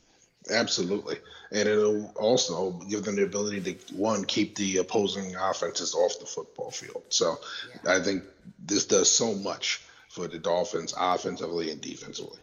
[0.50, 1.18] Absolutely,
[1.52, 6.26] and it'll also give them the ability to one keep the opposing offenses off the
[6.26, 7.04] football field.
[7.10, 7.38] So,
[7.84, 7.96] yeah.
[7.96, 8.24] I think
[8.60, 12.40] this does so much for the Dolphins offensively and defensively.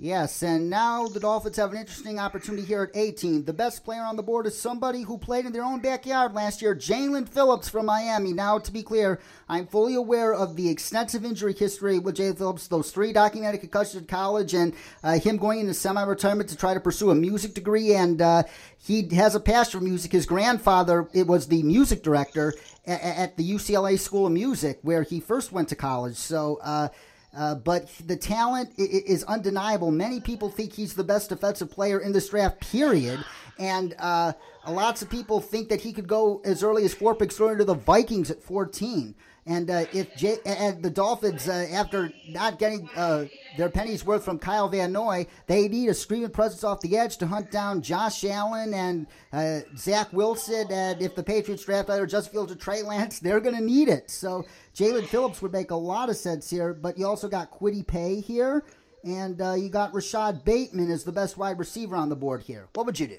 [0.00, 3.44] Yes, and now the Dolphins have an interesting opportunity here at 18.
[3.44, 6.62] The best player on the board is somebody who played in their own backyard last
[6.62, 8.32] year, Jaelan Phillips from Miami.
[8.32, 12.68] Now, to be clear, I'm fully aware of the extensive injury history with Jaelan Phillips,
[12.68, 16.74] those three documented concussions at college, and uh, him going into semi retirement to try
[16.74, 17.92] to pursue a music degree.
[17.96, 18.44] And uh,
[18.78, 20.12] he has a passion for music.
[20.12, 22.54] His grandfather it was the music director
[22.86, 26.14] at, at, the UCLA School of Music, where he first went to college.
[26.14, 26.88] So, uh,
[27.36, 29.90] uh, but the talent is undeniable.
[29.90, 33.24] Many people think he's the best defensive player in this draft, period.
[33.58, 34.32] And uh,
[34.66, 37.64] lots of people think that he could go as early as four picks thrown to
[37.64, 39.14] the Vikings at 14.
[39.48, 43.24] And uh, if J- and the Dolphins, uh, after not getting uh,
[43.56, 47.16] their pennies worth from Kyle Van Noy, they need a screaming presence off the edge
[47.16, 50.66] to hunt down Josh Allen and uh, Zach Wilson.
[50.70, 53.88] And if the Patriots draft either Justin Fields or Trey Lance, they're going to need
[53.88, 54.10] it.
[54.10, 56.74] So Jaelan Phillips would make a lot of sense here.
[56.74, 58.64] But you also got Kwity Paye here,
[59.02, 62.68] and uh, you got Rashod Bateman as the best wide receiver on the board here.
[62.74, 63.18] What would you do?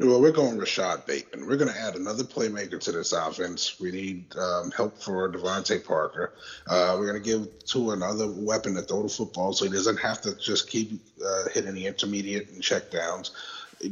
[0.00, 1.46] Well, we're going Rashod Bateman.
[1.46, 3.78] We're going to add another playmaker to this offense.
[3.78, 6.32] We need um, help for DeVante Parker.
[6.66, 9.98] Uh, we're going to give Tua another weapon to throw the football so he doesn't
[9.98, 13.30] have to just keep uh, hitting the intermediate and check downs.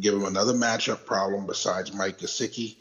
[0.01, 2.75] Give him another matchup problem besides Mike Gesicki.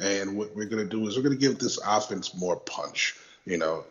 [0.00, 3.16] And what we're going to do is we're going to give this offense more punch.
[3.44, 3.84] You know,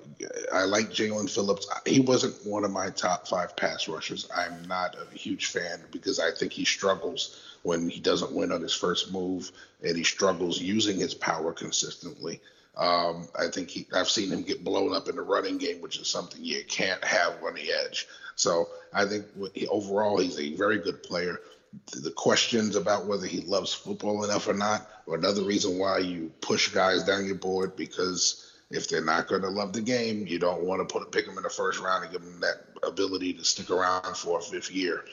[0.54, 1.68] I like Jaelan Phillips.
[1.86, 4.30] He wasn't one of my top five pass rushers.
[4.36, 8.62] I'm not a huge fan because I think he struggles when he doesn't win on
[8.62, 9.52] his first move
[9.84, 12.40] and he struggles using his power consistently.
[12.78, 16.00] Um, I think he, I've seen him get blown up in the running game, which
[16.00, 18.08] is something you can't have on the edge.
[18.36, 19.26] So I think
[19.70, 21.42] overall he's a very good player.
[21.92, 26.32] The questions about whether he loves football enough or not, or another reason why you
[26.40, 30.40] push guys down your board because if they're not going to love the game, you
[30.40, 33.34] don't want to put pick them in the first round and give them that ability
[33.34, 35.06] to stick around for a fifth year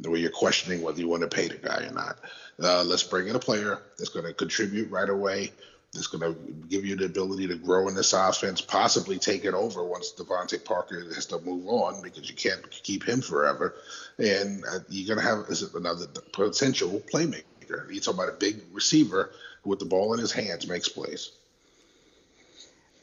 [0.00, 2.18] where you're questioning whether you want to pay the guy or not.
[2.62, 5.52] Uh, let's bring in a player that's going to contribute right away.
[5.92, 9.52] That's going to give you the ability to grow in this offense, possibly take it
[9.52, 13.74] over once DeVante Parker has to move on because you can't keep him forever.
[14.18, 17.92] And uh, you're going to have another potential playmaker.
[17.92, 19.32] You talk about a big receiver
[19.64, 21.32] with the ball in his hands makes plays.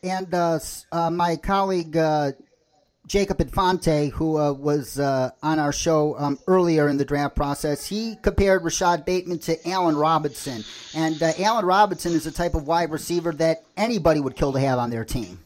[0.04, 0.60] And uh,
[0.92, 2.32] uh, my colleague uh,
[3.10, 7.88] Jacob Infante, who uh, was uh, on our show um, earlier in the draft process,
[7.88, 10.64] he compared Rashod Bateman to Allen Robinson.
[10.94, 14.60] And uh, Allen Robinson is the type of wide receiver that anybody would kill to
[14.60, 15.40] have on their team.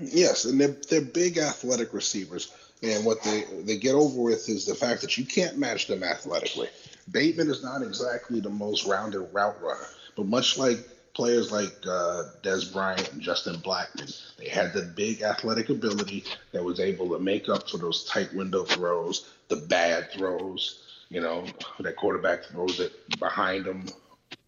[0.00, 2.52] Yes, and they're they're big athletic receivers.
[2.82, 6.02] And what they they get over with is the fact that you can't match them
[6.02, 6.68] athletically.
[7.10, 10.78] Bateman is not exactly the most rounded route runner, but much like
[11.16, 16.62] players like uh, Dez Bryant and Justin Blackmon, they had the big athletic ability that
[16.62, 20.82] was able to make up for those tight window throws, the bad throws.
[21.08, 21.46] You know,
[21.80, 23.86] that quarterback throws it behind him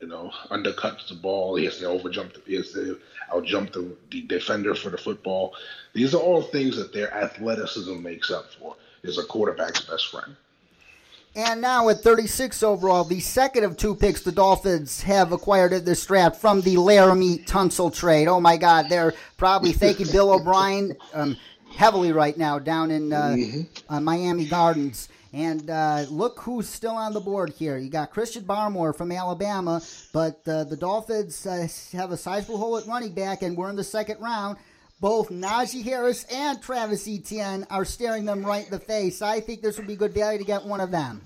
[0.00, 1.56] you know, undercuts the ball.
[1.56, 2.44] He has to overjump.
[2.46, 3.00] He has to
[3.32, 5.54] outjump the, the defender for the football.
[5.92, 8.76] These are all things that their athleticism makes up for.
[9.02, 10.36] Is a quarterback's best friend.
[11.38, 15.84] And now at 36 overall, the second of two picks the Dolphins have acquired at
[15.84, 18.26] this draft from the Laremy Tunsil trade.
[18.26, 21.36] Oh my God, they're probably thanking Bill O'Brien um,
[21.70, 23.62] heavily right now down in uh, mm-hmm.
[23.88, 25.10] uh, Miami Gardens.
[25.32, 27.78] And uh, look who's still on the board here.
[27.78, 29.80] You got Christian Barmore from Alabama,
[30.12, 33.76] but uh, the Dolphins uh, have a sizable hole at running back, and we're in
[33.76, 34.56] the second round.
[35.00, 39.22] Both Najee Harris and Travis Etienne are staring them right in the face.
[39.22, 41.22] I think this would be good value to get one of them.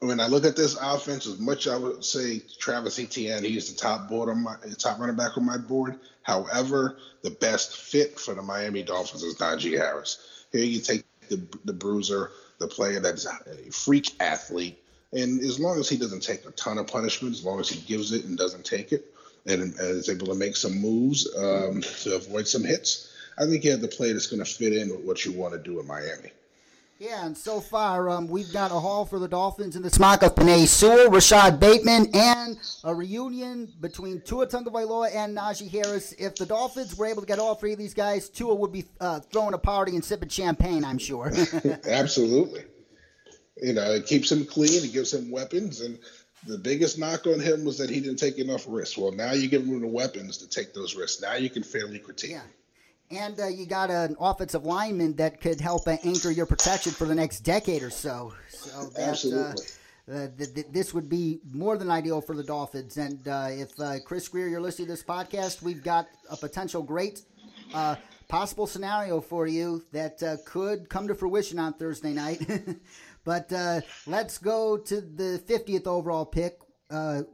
[0.00, 3.72] When I look at this offense, as much as I would say Travis Etienne, he's
[3.72, 5.98] the top board on my top running back on my board.
[6.22, 10.44] However, the best fit for the Miami Dolphins is Najee Harris.
[10.52, 14.82] Here you take the, the bruiser, the player that's a freak athlete.
[15.12, 17.80] And as long as he doesn't take a ton of punishment, as long as he
[17.80, 19.14] gives it and doesn't take it,
[19.50, 23.68] and, is able to make some moves um, to avoid some hits, I think he
[23.68, 25.86] had the play that's going to fit in with what you want to do in
[25.86, 26.30] Miami.
[26.98, 30.22] Yeah, and so far um, we've got a haul for the Dolphins in the smock
[30.24, 36.12] of Penei Sewell, Rashod Bateman, and a reunion between Tua Tagovailoa and Najee Harris.
[36.18, 38.84] If the Dolphins were able to get all three of these guys, Tua would be
[39.00, 41.30] uh, throwing a party and sipping champagne, I'm sure.
[41.86, 42.64] Absolutely.
[43.62, 46.00] You know, it keeps him clean, it gives him weapons, and
[46.46, 48.96] the biggest knock on him was that he didn't take enough risks.
[48.96, 51.20] Well, now you give him the weapons to take those risks.
[51.20, 52.32] Now you can fairly critique.
[52.32, 52.42] Yeah.
[53.10, 57.06] And uh, you got an offensive lineman that could help uh, anchor your protection for
[57.06, 58.34] the next decade or so.
[58.50, 59.64] So that, uh, Absolutely.
[60.10, 62.98] Uh, th- th- this would be more than ideal for the Dolphins.
[62.98, 66.82] And uh, if uh, Chris Grier, you're listening to this podcast, we've got a potential
[66.82, 67.22] great
[68.28, 72.46] possible scenario for you that could come to fruition on Thursday night.
[73.28, 73.52] but
[74.06, 76.60] let's go to the 50th overall pick,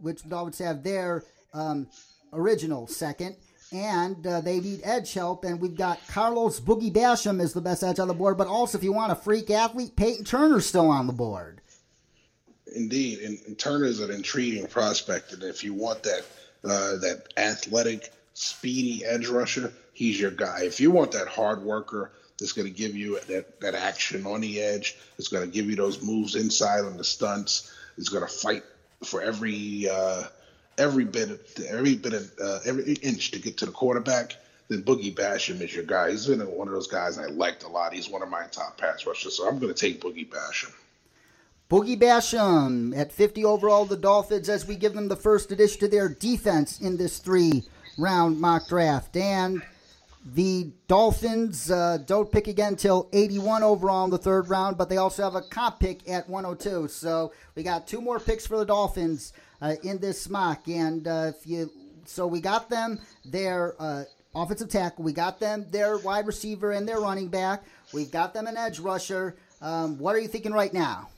[0.00, 1.86] which the Dolphins have their um,
[2.32, 3.36] original second
[3.72, 5.44] and uh, they need edge help.
[5.44, 8.76] And we've got Carlos Boogie Basham is the best edge on the board, but also
[8.76, 11.60] if you want a freak athlete, Peyton Turner's still on the board.
[12.74, 16.22] Indeed, and, and Turner's an intriguing prospect, and if you want that
[16.64, 20.62] uh, that athletic, speedy edge rusher, he's your guy.
[20.64, 22.10] If you want that hard worker
[22.44, 25.64] that's going to give you that, that action on the edge, it's going to give
[25.64, 28.62] you those moves inside on the stunts, it's going to fight
[29.02, 30.24] for every uh,
[30.76, 34.36] every bit of every bit of uh, every inch to get to the quarterback,
[34.68, 36.10] then Boogie Basham is your guy.
[36.10, 37.94] He's been one of those guys I liked a lot.
[37.94, 40.72] He's one of my top pass rushers, so I'm going to take Boogie Basham.
[41.70, 45.88] Boogie Basham at 50 overall, the Dolphins, as we give them the first addition to
[45.88, 47.64] their defense in this three
[47.96, 49.16] round mock draft.
[49.16, 49.62] And
[50.24, 54.96] the Dolphins uh, don't pick again till 81 overall in the third round, but they
[54.96, 56.88] also have a comp pick at 102.
[56.88, 60.66] So we got two more picks for the Dolphins uh, in this mock.
[60.66, 61.70] And uh, if you,
[62.06, 66.88] so we got them their uh, offensive tackle, we got them their wide receiver and
[66.88, 69.36] their running back, we've got them an edge rusher.
[69.60, 71.08] Um, what are you thinking right now?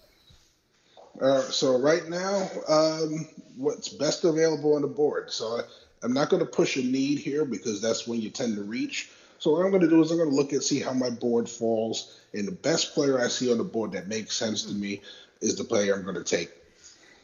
[1.21, 5.31] Uh, so right now, um, what's best available on the board.
[5.31, 5.61] So
[6.03, 9.11] I'm not going to push a need here because that's when you tend to reach.
[9.39, 11.11] So what I'm going to do is I'm going to look and see how my
[11.11, 14.75] board falls, and the best player I see on the board that makes sense to
[14.75, 15.03] me
[15.41, 16.51] is the player I'm going to take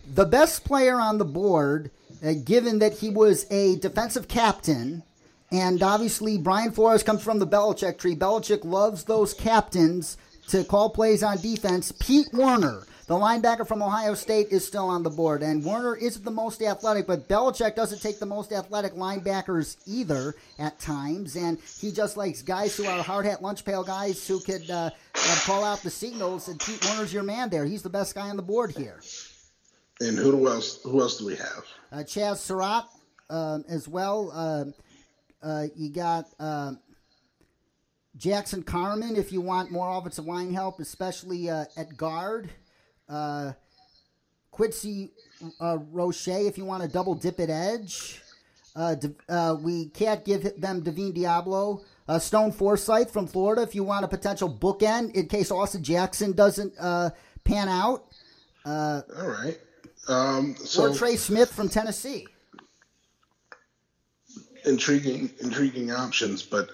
[0.07, 1.91] the best player on the board,
[2.25, 5.03] uh, given that he was a defensive captain,
[5.51, 8.17] and obviously Brian Flores comes from the Belichick tree.
[8.17, 10.17] Belichick loves those captains
[10.49, 11.93] to call plays on defense.
[11.93, 16.25] Pete Werner, the linebacker from Ohio State, is still on the board, and Werner isn't
[16.25, 21.59] the most athletic, but Belichick doesn't take the most athletic linebackers either at times, and
[21.79, 25.37] he just likes guys who are hard hat lunch pail guys who could uh, uh,
[25.45, 26.49] call out the signals.
[26.49, 27.67] And Pete Werner's your man there.
[27.67, 29.03] He's the best guy on the board here.
[30.01, 30.83] And who else?
[30.83, 31.65] Who else do we have?
[31.93, 32.87] Uh, Chazz Surratt
[33.29, 34.33] um, as well.
[34.33, 34.65] Uh,
[35.47, 36.79] uh, you got um,
[38.17, 42.49] Jackson Carman, if you want more offensive line help, especially uh, at guard.
[43.09, 43.53] Uh,
[44.51, 45.13] Quincy
[45.61, 48.21] uh, Roche if you want to double dip at edge.
[48.77, 51.83] uh we can't give them Divine Deablo.
[52.19, 56.75] Stone Forsythe from Florida if you want a potential bookend in case Austin Jackson doesn't
[57.45, 58.05] pan out.
[58.67, 59.59] All right.
[60.09, 62.27] Um, so or Trey Smith from Tennessee.
[64.65, 66.71] Intriguing, intriguing options, but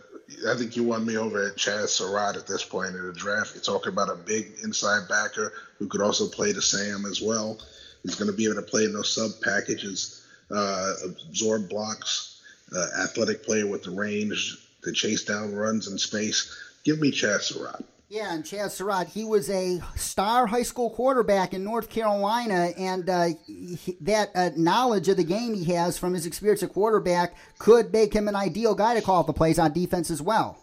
[0.48, 3.54] I think you won me over at Chazz Surratt at this point in the draft.
[3.54, 7.58] You're talking about a big inside backer who could also play the Sam as well.
[8.02, 12.40] He's going to be able to play in those sub packages, uh, absorb blocks,
[12.74, 16.54] uh, athletic player with the range to chase down runs in space.
[16.84, 17.84] Give me Chazz Surratt.
[18.10, 23.08] Yeah, and Chazz Surratt, he was a star high school quarterback in North Carolina, and
[23.08, 27.36] uh, he, that uh, knowledge of the game he has from his experience at quarterback
[27.58, 30.58] could make him an ideal guy to call the plays on defense as well.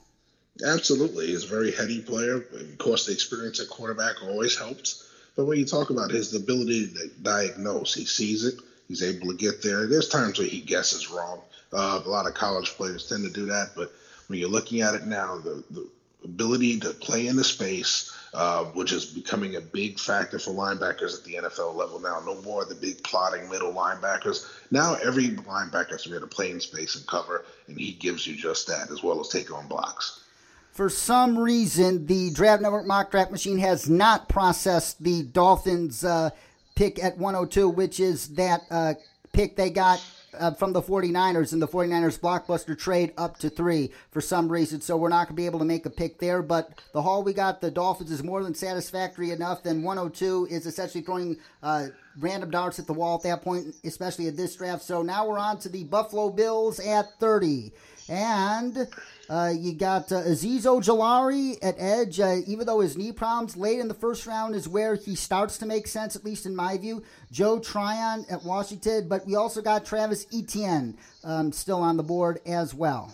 [0.65, 1.27] Absolutely.
[1.27, 2.37] He's a very heady player.
[2.37, 5.07] Of course, the experience at quarterback always helps.
[5.35, 8.55] But when you talk about his ability to diagnose, he sees it,
[8.87, 9.85] he's able to get there.
[9.85, 11.41] There's times where he guesses wrong.
[11.71, 13.91] Uh, a lot of college players tend to do that, but
[14.27, 15.87] when you're looking at it now, the, the
[16.25, 21.17] ability to play in the space, uh, which is becoming a big factor for linebackers
[21.17, 22.21] at the NFL level now.
[22.25, 24.45] No more the big plotting middle linebackers.
[24.71, 27.93] Now every linebacker has to be able to play in space and cover, and he
[27.93, 30.23] gives you just that as well as take on blocks.
[30.71, 36.31] For some reason, the Draft Network mock draft machine has not processed the Dolphins' uh,
[36.75, 38.95] pick at 102, which is that uh,
[39.31, 40.03] pick they got
[40.39, 44.81] uh, from the 49ers in the 49ers blockbuster trade up to three for some reason.
[44.81, 46.41] So we're not going to be able to make a pick there.
[46.41, 49.63] But the haul we got, the Dolphins, is more than satisfactory enough.
[49.63, 51.87] Then 102 is essentially throwing uh,
[52.19, 54.83] random darts at the wall at that point, especially at this draft.
[54.83, 57.71] So now we're on to the Buffalo Bills at 30.
[58.07, 58.87] And
[59.29, 62.19] uh, you got uh, Azeez Ojulari at edge.
[62.19, 65.57] Uh, even though his knee problems late in the first round is where he starts
[65.57, 67.03] to make sense, at least in my view.
[67.31, 72.39] Joe Tryon at Washington, but we also got Travis Etienne um, still on the board
[72.45, 73.13] as well.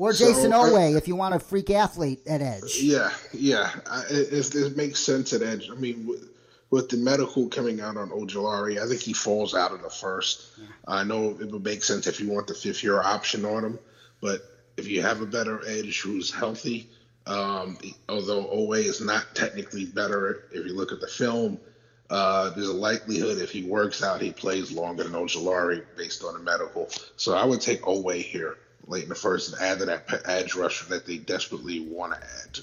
[0.00, 2.78] Or Jason so, if you want a freak athlete at edge.
[2.80, 3.70] Yeah, yeah.
[3.84, 6.08] I, it makes sense at edge, I mean,
[6.70, 10.52] with the medical coming out on Ojulari, I think he falls out of the first.
[10.56, 10.64] Yeah.
[10.88, 13.78] I know it would make sense if you want the fifth year option on him,
[14.22, 14.40] but
[14.78, 16.88] if you have a better edge who's healthy,
[17.26, 17.76] um,
[18.08, 21.60] although Oweh is not technically better, if you look at the film,
[22.08, 26.32] uh, there's a likelihood if he works out, he plays longer than Ojulari based on
[26.32, 26.88] the medical.
[27.16, 28.56] So I would take Oweh here
[28.90, 32.18] late in the first and add to that edge rusher that they desperately want to
[32.18, 32.62] add to.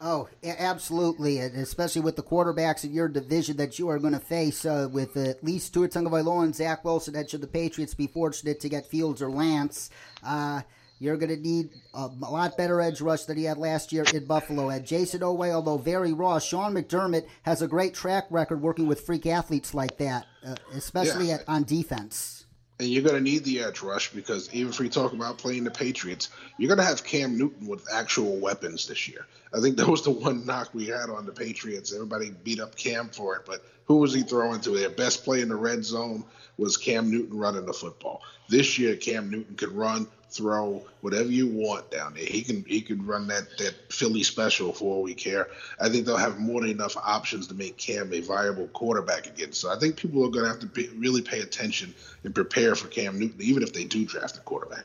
[0.00, 4.20] Oh, absolutely, and especially with the quarterbacks in your division that you are going to
[4.20, 7.14] face uh, with at least Tua Tagovailoa and Zach Wilson.
[7.14, 9.88] That should the Patriots be fortunate to get Fields or Lance,
[10.22, 10.60] uh,
[10.98, 14.26] you're going to need a, lot better edge rush than he had last year in
[14.26, 14.68] Buffalo.
[14.68, 19.00] And Jayson Oweh, although very raw, Sean McDermott has a great track record working with
[19.00, 21.36] freak athletes like that, uh, especially yeah.
[21.36, 22.43] at, on defense.
[22.80, 25.62] And you're going to need the edge rush because even if we talk about playing
[25.62, 29.26] the Patriots, you're going to have Cam Newton with actual weapons this year.
[29.52, 31.94] I think that was the one knock we had on the Patriots.
[31.94, 34.70] Everybody beat up Cam for it, but who was he throwing to?
[34.70, 36.24] Their best play in the red zone
[36.56, 38.22] was Cam Newton running the football.
[38.48, 42.24] This year, Cam Newton could run, throw, whatever you want down there.
[42.24, 45.48] He can he can run that that Philly special for all we care.
[45.80, 49.52] I think they'll have more than enough options to make Cam a viable quarterback again.
[49.52, 51.94] So I think people are going to have to be, really pay attention
[52.24, 54.84] and prepare for Cam Newton, even if they do draft a quarterback.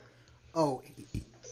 [0.53, 0.81] Oh,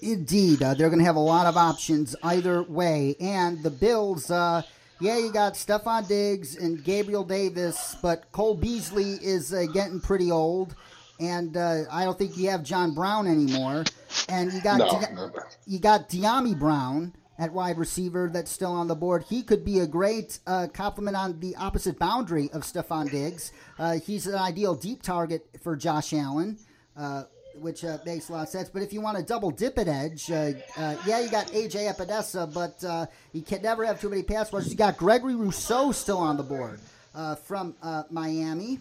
[0.02, 4.30] indeed, uh, they're going to have a lot of options either way, and the Bills.
[4.30, 4.62] Uh,
[5.00, 10.32] yeah, you got Stefon Diggs and Gabriel Davis, but Cole Beasley is uh, getting pretty
[10.32, 10.76] old
[11.20, 13.86] and uh, I don't think you have John Brown anymore.
[14.30, 15.32] And you got no, no, no.
[15.65, 19.24] you got Dyami Brown at wide receiver that's still on the board.
[19.30, 23.51] He could be a great uh, complement on the opposite boundary of Stefon Diggs.
[23.78, 26.57] Uh, he's an ideal deep target for Josh Allen.
[26.95, 27.24] Uh,
[27.61, 28.70] which uh, makes a lot of sense.
[28.70, 31.91] But if you want to double dip at edge, uh, uh, yeah, you got AJ
[31.93, 34.72] Epenesa, but uh, you can never have too many pass rushers.
[34.72, 36.80] You got Gregory Rousseau still on the board
[37.15, 38.80] uh, from uh, Miami,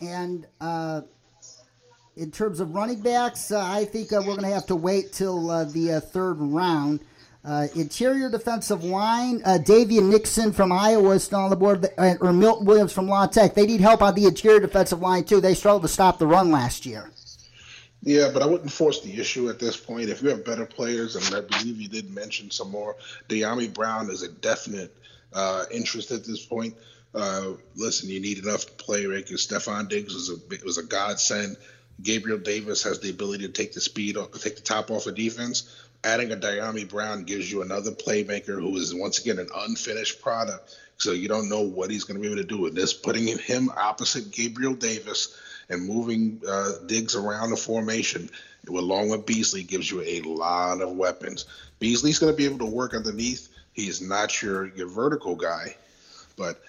[0.00, 0.46] and
[2.18, 5.12] in terms of running backs, uh, I think uh, we're going to have to wait
[5.12, 7.00] till uh, the uh, third round.
[7.44, 12.32] Uh, interior defensive line, uh, Daviyon Nixon from Iowa is still on the board, or
[12.32, 13.54] Milton Williams from La Tech.
[13.54, 15.40] They need help on the interior defensive line, too.
[15.40, 17.10] They struggled to stop the run last year.
[18.02, 20.10] Yeah, but I wouldn't force the issue at this point.
[20.10, 22.96] If you have better players, and I believe you did mention some more,
[23.28, 24.94] Dyami Brown is a definite
[25.32, 26.74] uh, interest at this point.
[27.14, 29.46] Uh, listen, you need enough playmakers.
[29.46, 31.56] Stefon Diggs was a was a godsend.
[32.02, 35.14] Gabriel Davis has the ability to take the speed off, take the top off of
[35.14, 35.74] defense.
[36.04, 40.76] Adding a Dyami Brown gives you another playmaker who is once again an unfinished product.
[40.96, 42.92] So you don't know what he's going to be able to do with this.
[42.92, 45.36] Putting him opposite Gabriel Davis
[45.68, 48.30] and moving uh, Diggs around the formation,
[48.68, 51.46] along with Beasley, gives you a lot of weapons.
[51.80, 53.48] Beasley's going to be able to work underneath.
[53.72, 55.76] He's not your your vertical guy,
[56.36, 56.60] but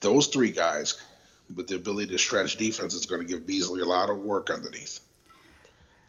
[0.00, 1.00] those three guys
[1.54, 4.50] with the ability to stretch defense is going to give Beasley a lot of work
[4.50, 5.00] underneath.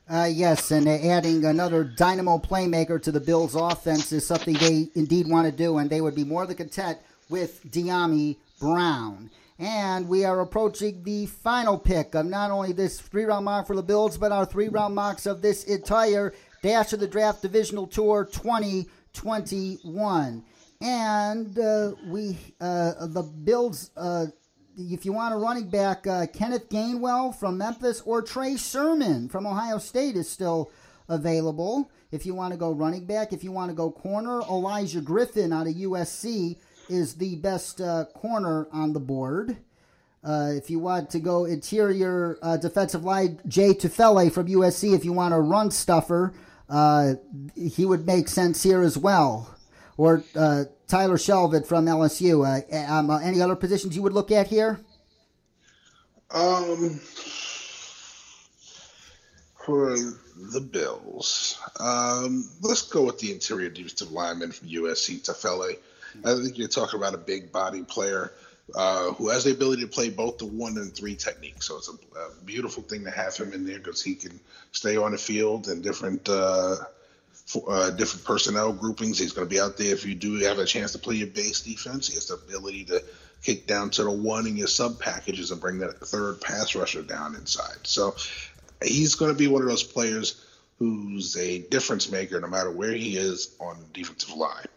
[0.10, 5.30] Uh, yes, and adding another dynamo playmaker to the Bills' offense is something they indeed
[5.30, 6.98] want to do, and they would be more than content
[7.30, 9.30] with Dyami Brown.
[9.60, 13.76] And we are approaching the final pick of not only this three round mock for
[13.76, 16.34] the Bills, but our three round mocks of this entire
[16.64, 20.44] Dash of the Draft Divisional Tour 2021.
[20.82, 24.28] And uh, we, uh, the Bills, uh,
[24.80, 29.46] if you want a running back, uh, Kenneth Gainwell from Memphis or Trey Sermon from
[29.46, 30.72] Ohio State is still
[31.10, 31.92] available.
[32.12, 35.52] If you want to go running back, if you want to go corner, Elijah Griffin
[35.52, 36.58] out of USC
[36.88, 39.58] is the best uh, corner on the board.
[40.24, 45.04] Uh, if you want to go interior uh, defensive line, Jay Tufele from USC, if
[45.04, 46.34] you want a run stuffer,
[46.70, 47.16] uh,
[47.56, 49.56] he would make sense here as well.
[50.00, 52.48] Or uh, Tyler Shelvin from LSU.
[52.48, 54.80] Uh, um, any other positions you would look at here?
[56.32, 57.02] Um,
[59.66, 59.98] for
[60.54, 65.76] the Bills, um, let's go with the interior defensive lineman from USC, Tufele.
[66.24, 68.32] I think you're talking about a big body player
[68.76, 71.62] uh, who has the ability to play both the one and three technique.
[71.62, 74.40] So it's a, a beautiful thing to have him in there because he can
[74.72, 76.78] stay on the field and different uh,
[77.50, 79.18] for, uh, different personnel groupings.
[79.18, 81.28] He's going to be out there if you do have a chance to play your
[81.28, 82.08] base defense.
[82.08, 83.04] He has the ability to
[83.42, 87.02] kick down to the one in your sub packages and bring that third pass rusher
[87.02, 87.78] down inside.
[87.84, 88.16] So
[88.84, 90.46] he's going to be one of those players
[90.78, 94.68] who's a difference maker no matter where he is on the defensive line.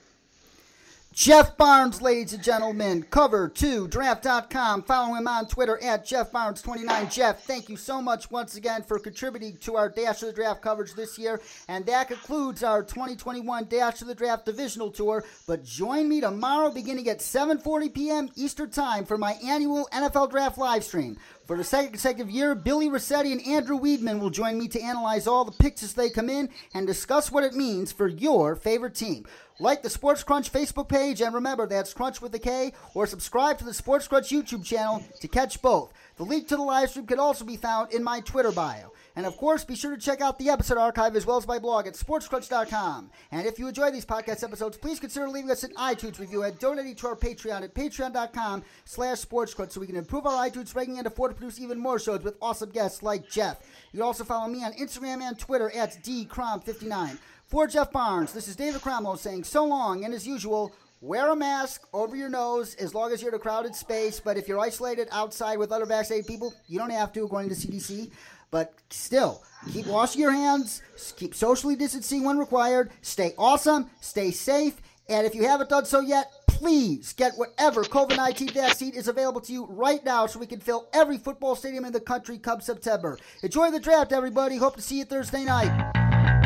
[1.13, 4.83] Jeff Barnes, ladies and gentlemen, cover to draft.com.
[4.83, 7.13] Follow him on Twitter at Jeff Barnes29.
[7.13, 10.63] Jeff, thank you so much once again for contributing to our Dash of the Draft
[10.63, 11.39] coverage this year.
[11.69, 15.23] And that concludes our 2021 Dash of the Draft divisional tour.
[15.47, 18.31] But join me tomorrow beginning at 7:40 p.m.
[18.35, 21.19] Eastern Time for my annual NFL Draft live stream.
[21.53, 25.27] For the second consecutive year, Billy Rossetti and Andrew Weedman will join me to analyze
[25.27, 28.95] all the picks as they come in and discuss what it means for your favorite
[28.95, 29.27] team.
[29.61, 33.59] Like the Sports Krunch Facebook page, and remember that's Krunch with a K, or subscribe
[33.59, 35.93] to the Sports Krunch YouTube channel to catch both.
[36.17, 38.93] The link to the live stream can also be found in my Twitter bio.
[39.17, 41.59] And of course, be sure to check out the episode archive as well as my
[41.59, 43.11] blog at sportskrunch.com.
[43.31, 46.59] And if you enjoy these podcast episodes, please consider leaving us an iTunes review and
[46.59, 50.99] donating to our Patreon at patreon.com slash sportskrunch so we can improve our iTunes ranking
[50.99, 53.59] and afford to produce even more shows with awesome guests like Jeff.
[53.93, 57.19] You can also follow me on Instagram and Twitter at dcrom59.
[57.53, 60.73] For Jeff Barnes, this is David Cromwell saying so long, and as usual,
[61.03, 64.21] wear a mask over your nose as long as you're in a crowded space.
[64.21, 67.57] But if you're isolated outside with other vaccinated people, you don't have to, according to
[67.57, 68.11] CDC.
[68.51, 69.43] But still,
[69.73, 70.83] keep washing your hands,
[71.17, 76.01] keep socially distancing when required, stay awesome, stay safe, and if you haven't done so
[76.01, 80.47] yet, please get whatever COVID 19 vaccine is available to you right now so we
[80.47, 83.19] can fill every football stadium in the country come September.
[83.43, 84.57] Enjoy the draft, everybody.
[84.59, 86.42] Hope to see you Thursday night.